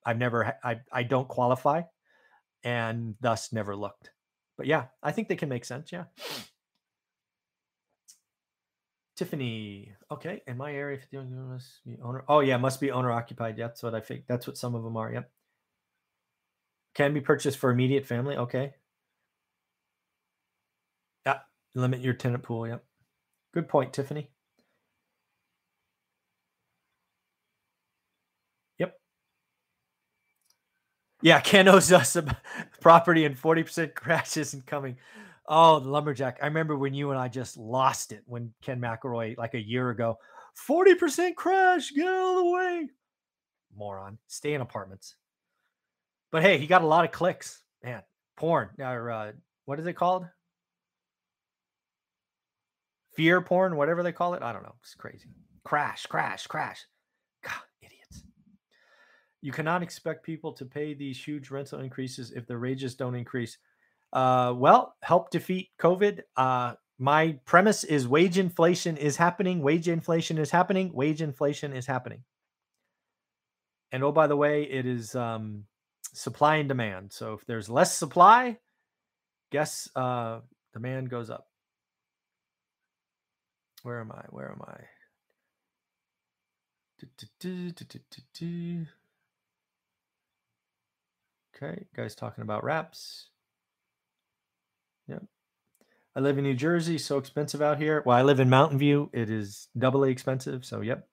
[0.05, 0.59] I've never.
[0.65, 1.83] I I don't qualify,
[2.65, 4.11] and thus never looked.
[4.57, 5.93] But yeah, I think they can make sense.
[5.93, 6.07] Yeah.
[9.17, 9.93] Tiffany.
[10.11, 12.25] Okay, in my area, must be owner.
[12.29, 13.57] Oh yeah, must be owner occupied.
[13.57, 14.25] That's what I think.
[14.29, 15.13] That's what some of them are.
[15.13, 15.31] Yep.
[16.95, 18.37] Can be purchased for immediate family.
[18.37, 18.75] Okay.
[21.27, 21.39] Yeah,
[21.75, 22.69] limit your tenant pool.
[22.69, 22.85] Yep.
[23.55, 24.31] Good point, Tiffany.
[28.79, 28.99] Yep.
[31.23, 32.39] Yeah, Ken owes us a
[32.81, 34.97] property and 40% crash isn't coming.
[35.47, 36.39] Oh, the lumberjack.
[36.41, 39.91] I remember when you and I just lost it when Ken McElroy, like a year
[39.91, 40.19] ago,
[40.69, 42.89] 40% crash, get out of the way.
[43.77, 44.19] Moron.
[44.27, 45.17] Stay in apartments.
[46.31, 47.63] But hey, he got a lot of clicks.
[47.83, 48.03] Man,
[48.37, 48.71] porn.
[48.79, 49.33] Or uh,
[49.67, 50.27] what is it called?
[53.15, 54.43] Fear porn, whatever they call it.
[54.43, 54.75] I don't know.
[54.83, 55.29] It's crazy.
[55.65, 56.85] Crash, crash, crash.
[57.45, 58.25] God, idiots.
[59.41, 63.59] You cannot expect people to pay these huge rental increases if the wages don't increase.
[64.15, 66.21] Uh, well, help defeat COVID.
[66.37, 69.61] Uh, my premise is wage inflation is happening.
[69.61, 70.93] Wage inflation is happening.
[70.95, 72.23] Wage inflation is happening.
[73.91, 75.65] And oh, by the way, it is um,
[76.13, 77.13] supply and demand.
[77.13, 78.59] So if there's less supply,
[79.51, 80.41] guess uh,
[80.73, 81.49] demand goes up.
[83.83, 84.25] Where am I?
[84.31, 84.77] Where am I?
[91.57, 93.29] Okay, guys talking about wraps.
[95.09, 95.23] Yep.
[96.17, 98.03] I live in New Jersey, so expensive out here.
[98.07, 99.11] Well, I live in Mountain View.
[99.13, 100.65] It is doubly expensive.
[100.65, 101.09] So, yep.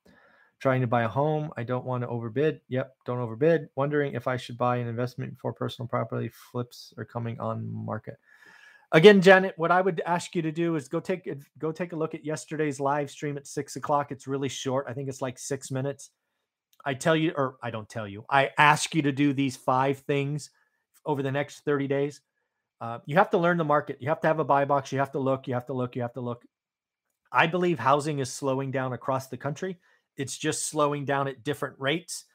[0.59, 1.49] Trying to buy a home.
[1.57, 2.61] I don't want to overbid.
[2.67, 3.69] Yep, don't overbid.
[3.75, 8.17] Wondering if I should buy an investment before personal property flips are coming on market.
[8.91, 11.27] Again, Janet, what I would ask you to do is go take
[11.57, 14.11] go take a look at yesterday's live stream at six o'clock.
[14.11, 14.85] It's really short.
[14.87, 16.11] I think it's like six minutes.
[16.85, 18.25] I tell you, or I don't tell you.
[18.29, 20.49] I ask you to do these five things
[21.05, 22.21] over the next 30 days.
[22.81, 23.97] Uh, you have to learn the market.
[24.01, 24.91] You have to have a buy box.
[24.91, 25.47] You have to look.
[25.47, 25.95] You have to look.
[25.95, 26.43] You have to look.
[27.31, 29.77] I believe housing is slowing down across the country.
[30.17, 32.25] It's just slowing down at different rates.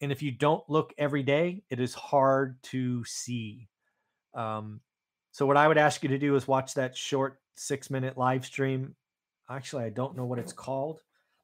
[0.00, 3.68] And if you don't look every day, it is hard to see.
[4.32, 4.80] Um,
[5.32, 8.46] so, what I would ask you to do is watch that short six minute live
[8.46, 8.94] stream.
[9.50, 11.00] Actually, I don't know what it's called.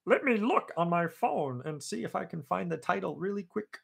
[0.06, 3.42] Let me look on my phone and see if I can find the title really
[3.42, 3.78] quick.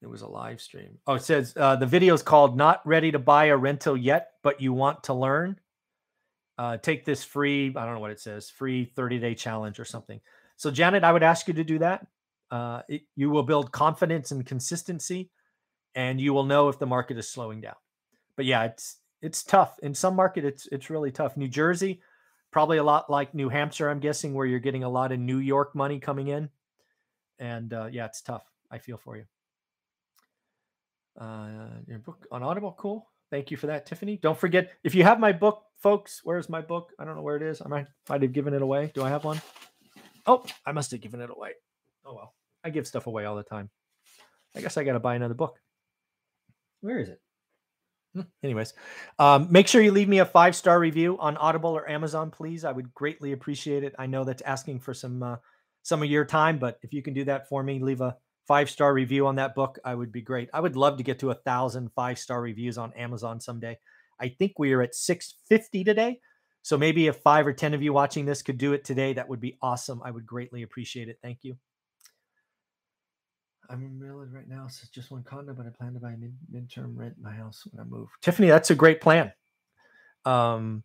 [0.00, 0.98] It was a live stream.
[1.06, 4.30] Oh, it says uh, the video is called Not Ready to Buy a Rental Yet,
[4.42, 5.58] but You Want to Learn
[6.58, 9.84] uh, take this free, I don't know what it says, free 30 day challenge or
[9.84, 10.20] something.
[10.56, 12.06] So, Janet, I would ask you to do that.
[12.50, 15.30] Uh, it, you will build confidence and consistency,
[15.94, 17.76] and you will know if the market is slowing down.
[18.36, 20.44] But yeah, it's it's tough in some market.
[20.44, 21.36] It's it's really tough.
[21.36, 22.00] New Jersey,
[22.50, 23.88] probably a lot like New Hampshire.
[23.88, 26.48] I'm guessing where you're getting a lot of New York money coming in,
[27.38, 28.44] and uh, yeah, it's tough.
[28.70, 29.24] I feel for you.
[31.18, 33.10] Uh, your book on Audible, cool.
[33.30, 34.16] Thank you for that, Tiffany.
[34.16, 36.20] Don't forget if you have my book, folks.
[36.24, 36.92] Where's my book?
[36.98, 37.60] I don't know where it is.
[37.60, 38.90] I might might have given it away.
[38.94, 39.40] Do I have one?
[40.26, 41.50] Oh, I must have given it away.
[42.06, 43.68] Oh well, I give stuff away all the time.
[44.56, 45.58] I guess I got to buy another book.
[46.80, 47.20] Where is it?
[48.14, 48.72] Hmm, anyways,
[49.18, 52.64] um, make sure you leave me a five star review on Audible or Amazon, please.
[52.64, 53.94] I would greatly appreciate it.
[53.98, 55.36] I know that's asking for some uh,
[55.82, 58.16] some of your time, but if you can do that for me, leave a
[58.48, 60.48] five star review on that book, I would be great.
[60.52, 63.78] I would love to get to a thousand five star reviews on Amazon someday.
[64.18, 66.18] I think we are at 650 today.
[66.62, 69.28] So maybe if five or 10 of you watching this could do it today, that
[69.28, 70.02] would be awesome.
[70.04, 71.18] I would greatly appreciate it.
[71.22, 71.56] Thank you.
[73.70, 74.66] I'm in Maryland right now.
[74.68, 77.32] So it's just one condo, but I plan to buy a mid midterm rent my
[77.32, 78.08] house when I move.
[78.22, 79.32] Tiffany, that's a great plan.
[80.24, 80.82] Um,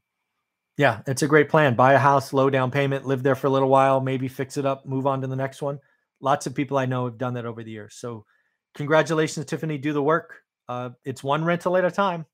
[0.78, 1.76] yeah, it's a great plan.
[1.76, 4.66] Buy a house, low down payment, live there for a little while, maybe fix it
[4.66, 5.80] up, move on to the next one
[6.24, 7.96] lots of people I know have done that over the years.
[7.96, 8.26] So,
[8.74, 9.78] congratulations, Tiffany.
[9.78, 10.42] Do the work.
[10.68, 12.26] Uh, it's one rental at a time.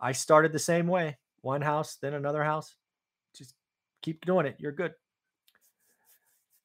[0.00, 2.74] I started the same way one house, then another house.
[3.34, 3.54] Just
[4.02, 4.56] keep doing it.
[4.58, 4.92] You're good.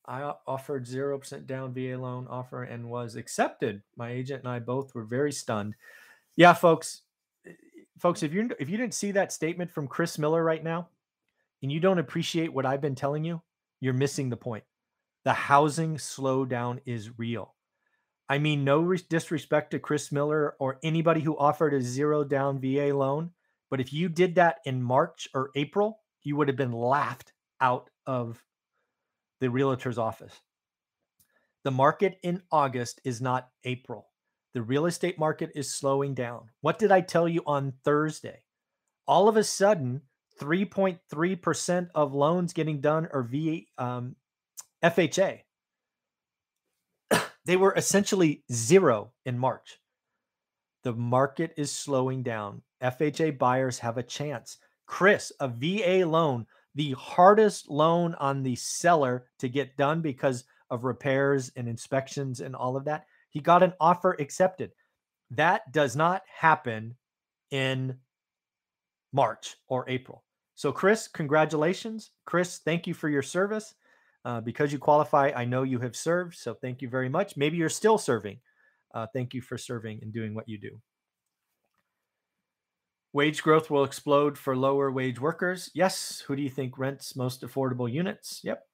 [0.06, 3.82] I offered 0% down VA loan offer and was accepted.
[3.96, 5.76] My agent and I both were very stunned.
[6.36, 7.04] Yeah, folks,
[7.46, 7.52] eh,
[8.00, 10.90] folks, if you if you didn't see that statement from Chris Miller right now
[11.62, 13.42] and you don't appreciate what I've been telling you,
[13.80, 14.64] you're missing the point
[15.24, 17.56] the housing slowdown is real.
[18.30, 22.96] I mean, no disrespect to Chris Miller or anybody who offered a zero down VA
[22.96, 23.32] loan,
[23.70, 27.90] but if you did that in March or April, you would have been laughed out
[28.06, 28.44] of
[29.40, 30.40] the realtor's office.
[31.64, 34.08] The market in August is not April.
[34.54, 36.50] The real estate market is slowing down.
[36.62, 38.44] What did I tell you on Thursday?
[39.08, 40.02] All of a sudden,
[40.40, 44.16] 3.3% of loans getting done are VA, um,
[44.84, 45.40] FHA.
[47.46, 49.80] they were essentially zero in March.
[50.84, 52.62] The market is slowing down.
[52.82, 54.58] FHA buyers have a chance.
[54.86, 60.84] Chris, a VA loan, the hardest loan on the seller to get done because of
[60.84, 63.06] repairs and inspections and all of that.
[63.30, 64.72] He got an offer accepted.
[65.32, 66.96] That does not happen
[67.52, 67.98] in
[69.14, 70.24] March or April.
[70.56, 72.12] So, Chris, congratulations.
[72.26, 73.74] Chris, thank you for your service.
[74.26, 76.38] Uh, because you qualify, I know you have served.
[76.38, 77.36] So thank you very much.
[77.36, 78.40] Maybe you're still serving.
[78.94, 80.80] Uh, thank you for serving and doing what you do.
[83.12, 85.70] Wage growth will explode for lower wage workers.
[85.74, 86.24] Yes.
[86.26, 88.40] Who do you think rents most affordable units?
[88.44, 88.66] Yep.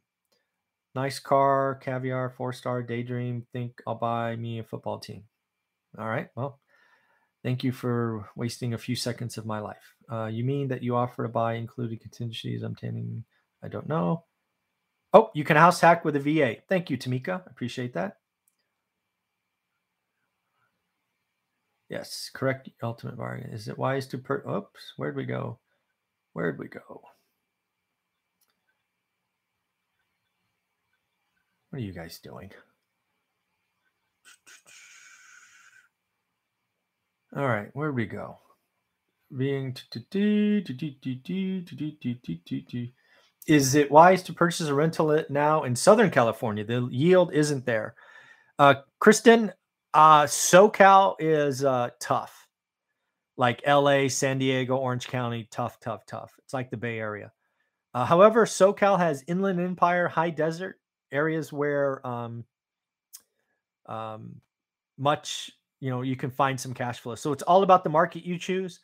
[0.95, 3.45] Nice car, caviar, four star, daydream.
[3.51, 5.23] Think I'll buy me a football team.
[5.97, 6.29] All right.
[6.35, 6.59] Well,
[7.43, 9.95] thank you for wasting a few seconds of my life.
[10.11, 12.63] Uh, you mean that you offer to buy including contingencies?
[12.63, 13.23] I'm tending,
[13.63, 14.25] I don't know.
[15.13, 16.57] Oh, you can house hack with a VA.
[16.67, 17.41] Thank you, Tamika.
[17.41, 18.17] I appreciate that.
[21.89, 22.69] Yes, correct.
[22.83, 23.49] Ultimate bargain.
[23.51, 24.43] Is it wise to per?
[24.47, 25.57] Oops, where'd we go?
[26.33, 27.01] Where'd we go?
[31.69, 32.51] What are you guys doing?
[37.35, 38.37] All right, where'd we go?
[39.35, 39.75] Being
[43.49, 46.63] is it wise to purchase a rental now in Southern California?
[46.63, 47.95] The yield isn't there.
[48.59, 49.51] Uh, Kristen,
[49.95, 52.47] uh, SoCal is uh, tough.
[53.37, 56.31] Like LA, San Diego, Orange County, tough, tough, tough.
[56.43, 57.31] It's like the Bay Area.
[57.95, 60.79] Uh, however, SoCal has inland empire, high desert
[61.11, 62.43] areas where um,
[63.87, 64.35] um,
[64.99, 67.15] much, you know, you can find some cash flow.
[67.15, 68.81] So it's all about the market you choose.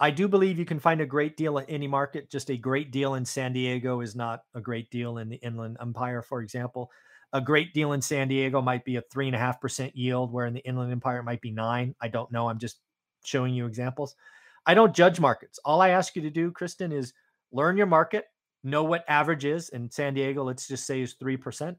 [0.00, 2.30] I do believe you can find a great deal in any market.
[2.30, 5.76] Just a great deal in San Diego is not a great deal in the Inland
[5.80, 6.90] Empire, for example.
[7.32, 10.32] A great deal in San Diego might be a three and a half percent yield,
[10.32, 11.94] where in the Inland Empire it might be nine.
[12.00, 12.48] I don't know.
[12.48, 12.80] I'm just
[13.24, 14.14] showing you examples.
[14.66, 15.58] I don't judge markets.
[15.64, 17.12] All I ask you to do, Kristen, is
[17.52, 18.26] learn your market,
[18.62, 19.68] know what average is.
[19.70, 21.76] In San Diego, let's just say is 3%.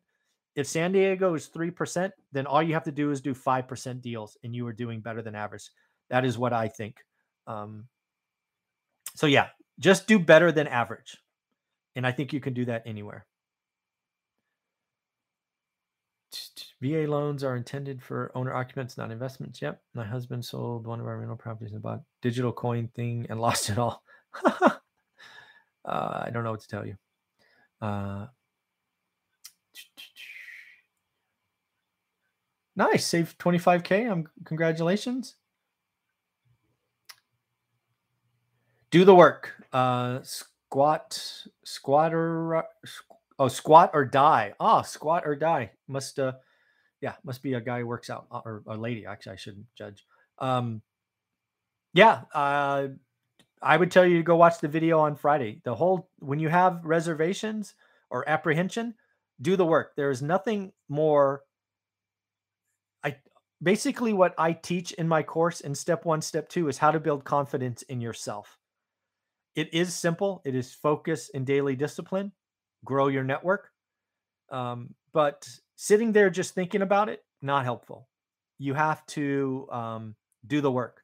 [0.56, 4.38] If San Diego is 3%, then all you have to do is do 5% deals
[4.44, 5.70] and you are doing better than average.
[6.10, 6.98] That is what I think.
[7.48, 7.86] Um,
[9.16, 9.48] so yeah,
[9.80, 11.18] just do better than average.
[11.96, 13.26] And I think you can do that anywhere.
[16.82, 19.62] VA loans are intended for owner occupants, not investments.
[19.62, 19.82] Yep.
[19.94, 23.70] My husband sold one of our rental properties and bought digital coin thing and lost
[23.70, 24.04] it all.
[24.46, 24.78] uh,
[25.86, 26.96] I don't know what to tell you.
[27.82, 28.28] Uh,
[32.76, 33.06] nice.
[33.06, 34.10] Save 25K.
[34.10, 35.36] I'm congratulations.
[38.92, 39.54] Do the work.
[39.72, 42.64] Uh, squat, squatter.
[43.38, 44.54] Oh, squat or die.
[44.60, 45.72] Ah, squat or die.
[45.88, 46.34] Must uh,
[47.02, 49.06] yeah, must be a guy who works out uh, or a lady.
[49.06, 50.06] Actually, I shouldn't judge.
[50.40, 50.82] Um,
[51.94, 52.22] yeah.
[52.34, 52.90] Uh,
[53.62, 55.62] I would tell you to go watch the video on Friday.
[55.64, 57.76] The whole when you have reservations
[58.10, 58.96] or apprehension,
[59.42, 59.96] do the work.
[59.96, 61.44] There is nothing more.
[63.04, 63.18] I
[63.62, 67.00] basically what I teach in my course in step one, step two is how to
[67.00, 68.59] build confidence in yourself.
[69.60, 70.42] It is simple.
[70.46, 72.32] It is focus and daily discipline.
[72.86, 73.72] Grow your network.
[74.50, 78.08] Um, but sitting there just thinking about it, not helpful.
[78.58, 80.16] You have to um,
[80.48, 81.02] do the work.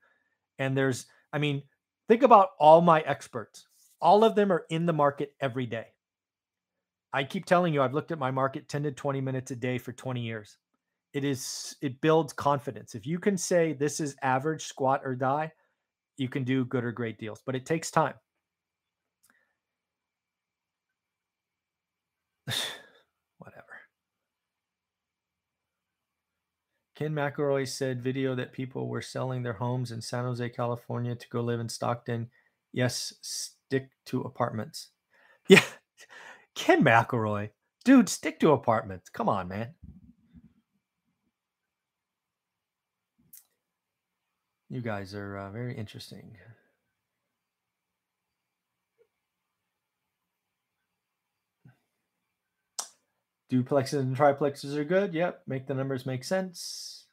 [0.57, 1.63] And there's, I mean,
[2.07, 3.67] think about all my experts.
[3.99, 5.87] All of them are in the market every day.
[7.11, 9.77] I keep telling you, I've looked at my market 10 to 20 minutes a day
[9.77, 10.55] for 20 years.
[11.11, 12.95] It is, it builds confidence.
[12.95, 15.51] If you can say this is average, squat or die,
[16.15, 18.13] you can do good or great deals, but it takes time.
[23.37, 23.65] Whatever.
[26.95, 31.29] Ken McElroy said video that people were selling their homes in San Jose, California to
[31.29, 32.29] go live in Stockton.
[32.71, 34.91] Yes, stick to apartments.
[35.49, 35.63] Yeah.
[36.55, 37.49] Ken McElroy.
[37.83, 39.09] Dude, stick to apartments.
[39.09, 39.73] Come on, man.
[44.69, 46.37] You guys are uh, very interesting.
[53.51, 55.13] Duplexes and triplexes are good.
[55.13, 55.43] Yep.
[55.47, 57.05] Make the numbers make sense.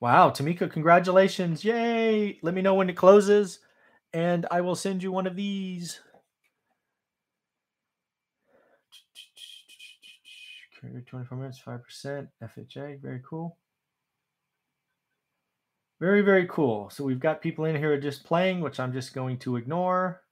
[0.00, 1.64] Wow, Tamika, congratulations.
[1.64, 2.38] Yay.
[2.42, 3.60] Let me know when it closes
[4.12, 6.00] and I will send you one of these.
[11.06, 13.00] 24 minutes, 5%, FHA.
[13.00, 13.56] Very cool.
[16.00, 16.90] Very, very cool.
[16.90, 20.23] So we've got people in here just playing, which I'm just going to ignore.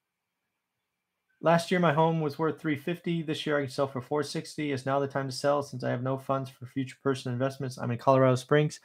[1.44, 3.22] Last year, my home was worth 350.
[3.22, 4.70] This year, I can sell for 460.
[4.70, 7.78] Is now the time to sell since I have no funds for future personal investments.
[7.78, 8.78] I'm in Colorado Springs.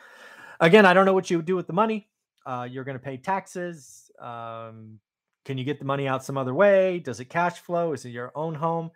[0.59, 2.09] Again, I don't know what you would do with the money.
[2.47, 4.09] Uh, you're going to pay taxes.
[4.19, 4.99] Um,
[5.45, 6.97] can you get the money out some other way?
[6.97, 7.93] Does it cash flow?
[7.93, 8.89] Is it your own home?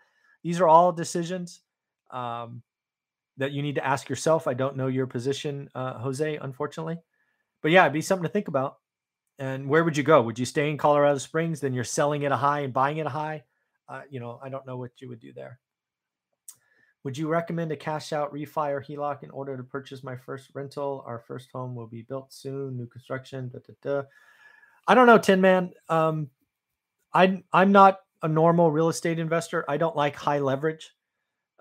[0.44, 1.60] These are all decisions
[2.10, 2.64] um,
[3.38, 4.48] that you need to ask yourself.
[4.48, 6.98] I don't know your position, uh, Jose, unfortunately,
[7.62, 8.80] but yeah, it'd be something to think about.
[9.38, 10.22] And where would you go?
[10.24, 11.60] Would you stay in Colorado Springs?
[11.60, 13.44] Then you're selling at a high and buying at a high.
[14.10, 15.60] You know, I don't know what you would do there.
[17.04, 20.52] Would you recommend a cash out refi or HELOC in order to purchase my first
[20.54, 21.04] rental?
[21.08, 23.52] Our first home will be built soon, new construction.
[24.88, 25.72] I don't know, Tin Man.
[25.90, 26.30] Um,
[27.14, 29.66] I'm I'm not a normal real estate investor.
[29.68, 30.92] I don't like high leverage.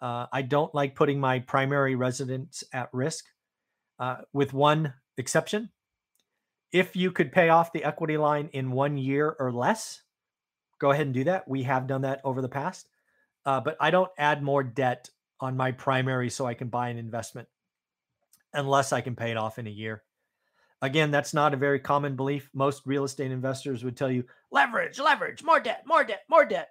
[0.01, 3.25] Uh, I don't like putting my primary residence at risk,
[3.99, 5.71] uh, with one exception.
[6.73, 10.03] If you could pay off the equity line in one year or less,
[10.81, 11.47] go ahead and do that.
[11.47, 12.89] We have done that over the past,
[13.47, 15.09] uh, but I don't add more debt
[15.39, 17.49] on my primary so I can buy an investment
[18.53, 20.03] unless I can pay it off in a year.
[20.83, 22.49] Again, that's not a very common belief.
[22.55, 26.71] Most real estate investors would tell you leverage, leverage, more debt, more debt, more debt.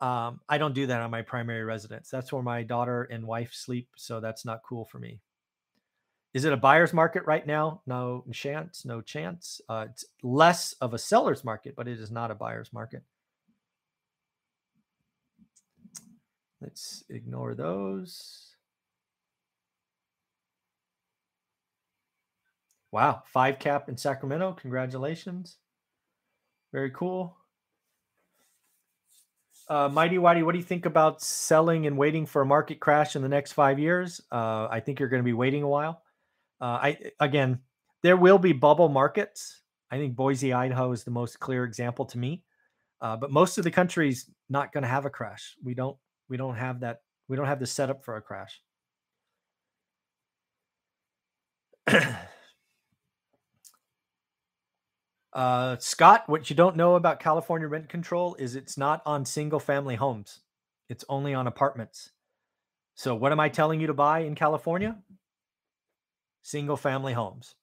[0.00, 2.10] Um, I don't do that on my primary residence.
[2.10, 3.88] That's where my daughter and wife sleep.
[3.96, 5.20] So that's not cool for me.
[6.34, 7.80] Is it a buyer's market right now?
[7.86, 8.84] No chance.
[8.84, 9.60] No chance.
[9.68, 13.02] Uh, it's less of a seller's market, but it is not a buyer's market.
[16.60, 18.54] Let's ignore those.
[22.92, 24.56] Wow, five cap in Sacramento.
[24.60, 25.58] Congratulations.
[26.72, 27.36] Very cool.
[29.68, 33.16] Uh, Mighty Whitey, what do you think about selling and waiting for a market crash
[33.16, 34.20] in the next five years?
[34.30, 36.02] Uh, I think you're going to be waiting a while.
[36.60, 37.60] Uh, I again,
[38.02, 39.62] there will be bubble markets.
[39.90, 42.42] I think Boise, Idaho is the most clear example to me.
[43.00, 45.54] Uh, but most of the country's not going to have a crash.
[45.62, 45.96] We don't.
[46.28, 47.02] We don't have that.
[47.28, 48.60] We don't have the setup for a crash.
[55.36, 59.60] Uh, Scott, what you don't know about California rent control is it's not on single
[59.60, 60.40] family homes,
[60.88, 62.12] it's only on apartments.
[62.94, 64.96] So, what am I telling you to buy in California?
[66.42, 67.54] Single family homes.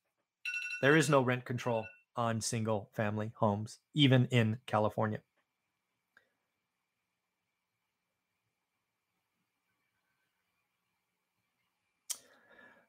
[0.84, 1.86] There is no rent control
[2.16, 5.22] on single family homes, even in California.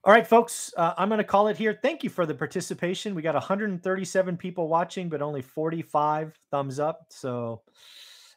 [0.07, 1.79] All right, folks, uh, I'm going to call it here.
[1.81, 3.15] Thank you for the participation.
[3.15, 7.07] We got 137 people watching, but only 45 thumbs up.
[7.09, 7.63] So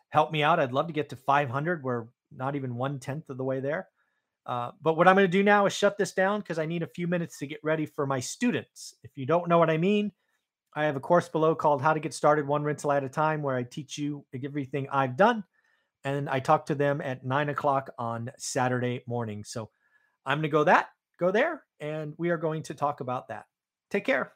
[0.07, 0.61] help me out.
[0.61, 1.83] I'd love to get to 500.
[1.83, 3.89] We're not even one tenth of the way there.
[4.45, 6.83] Uh, but what I'm going to do now is shut this down because I need
[6.83, 8.95] a few minutes to get ready for my students.
[9.03, 10.13] If you don't know what I mean,
[10.73, 13.41] I have a course below called How to Get Started One Rental at a Time,
[13.41, 15.43] where I teach you everything I've done.
[16.05, 19.43] And I talk to them at nine o'clock on Saturday morning.
[19.43, 19.69] So
[20.25, 20.87] I'm going to go that
[21.17, 23.45] go there and we are going to talk about that.
[23.89, 24.33] Take care.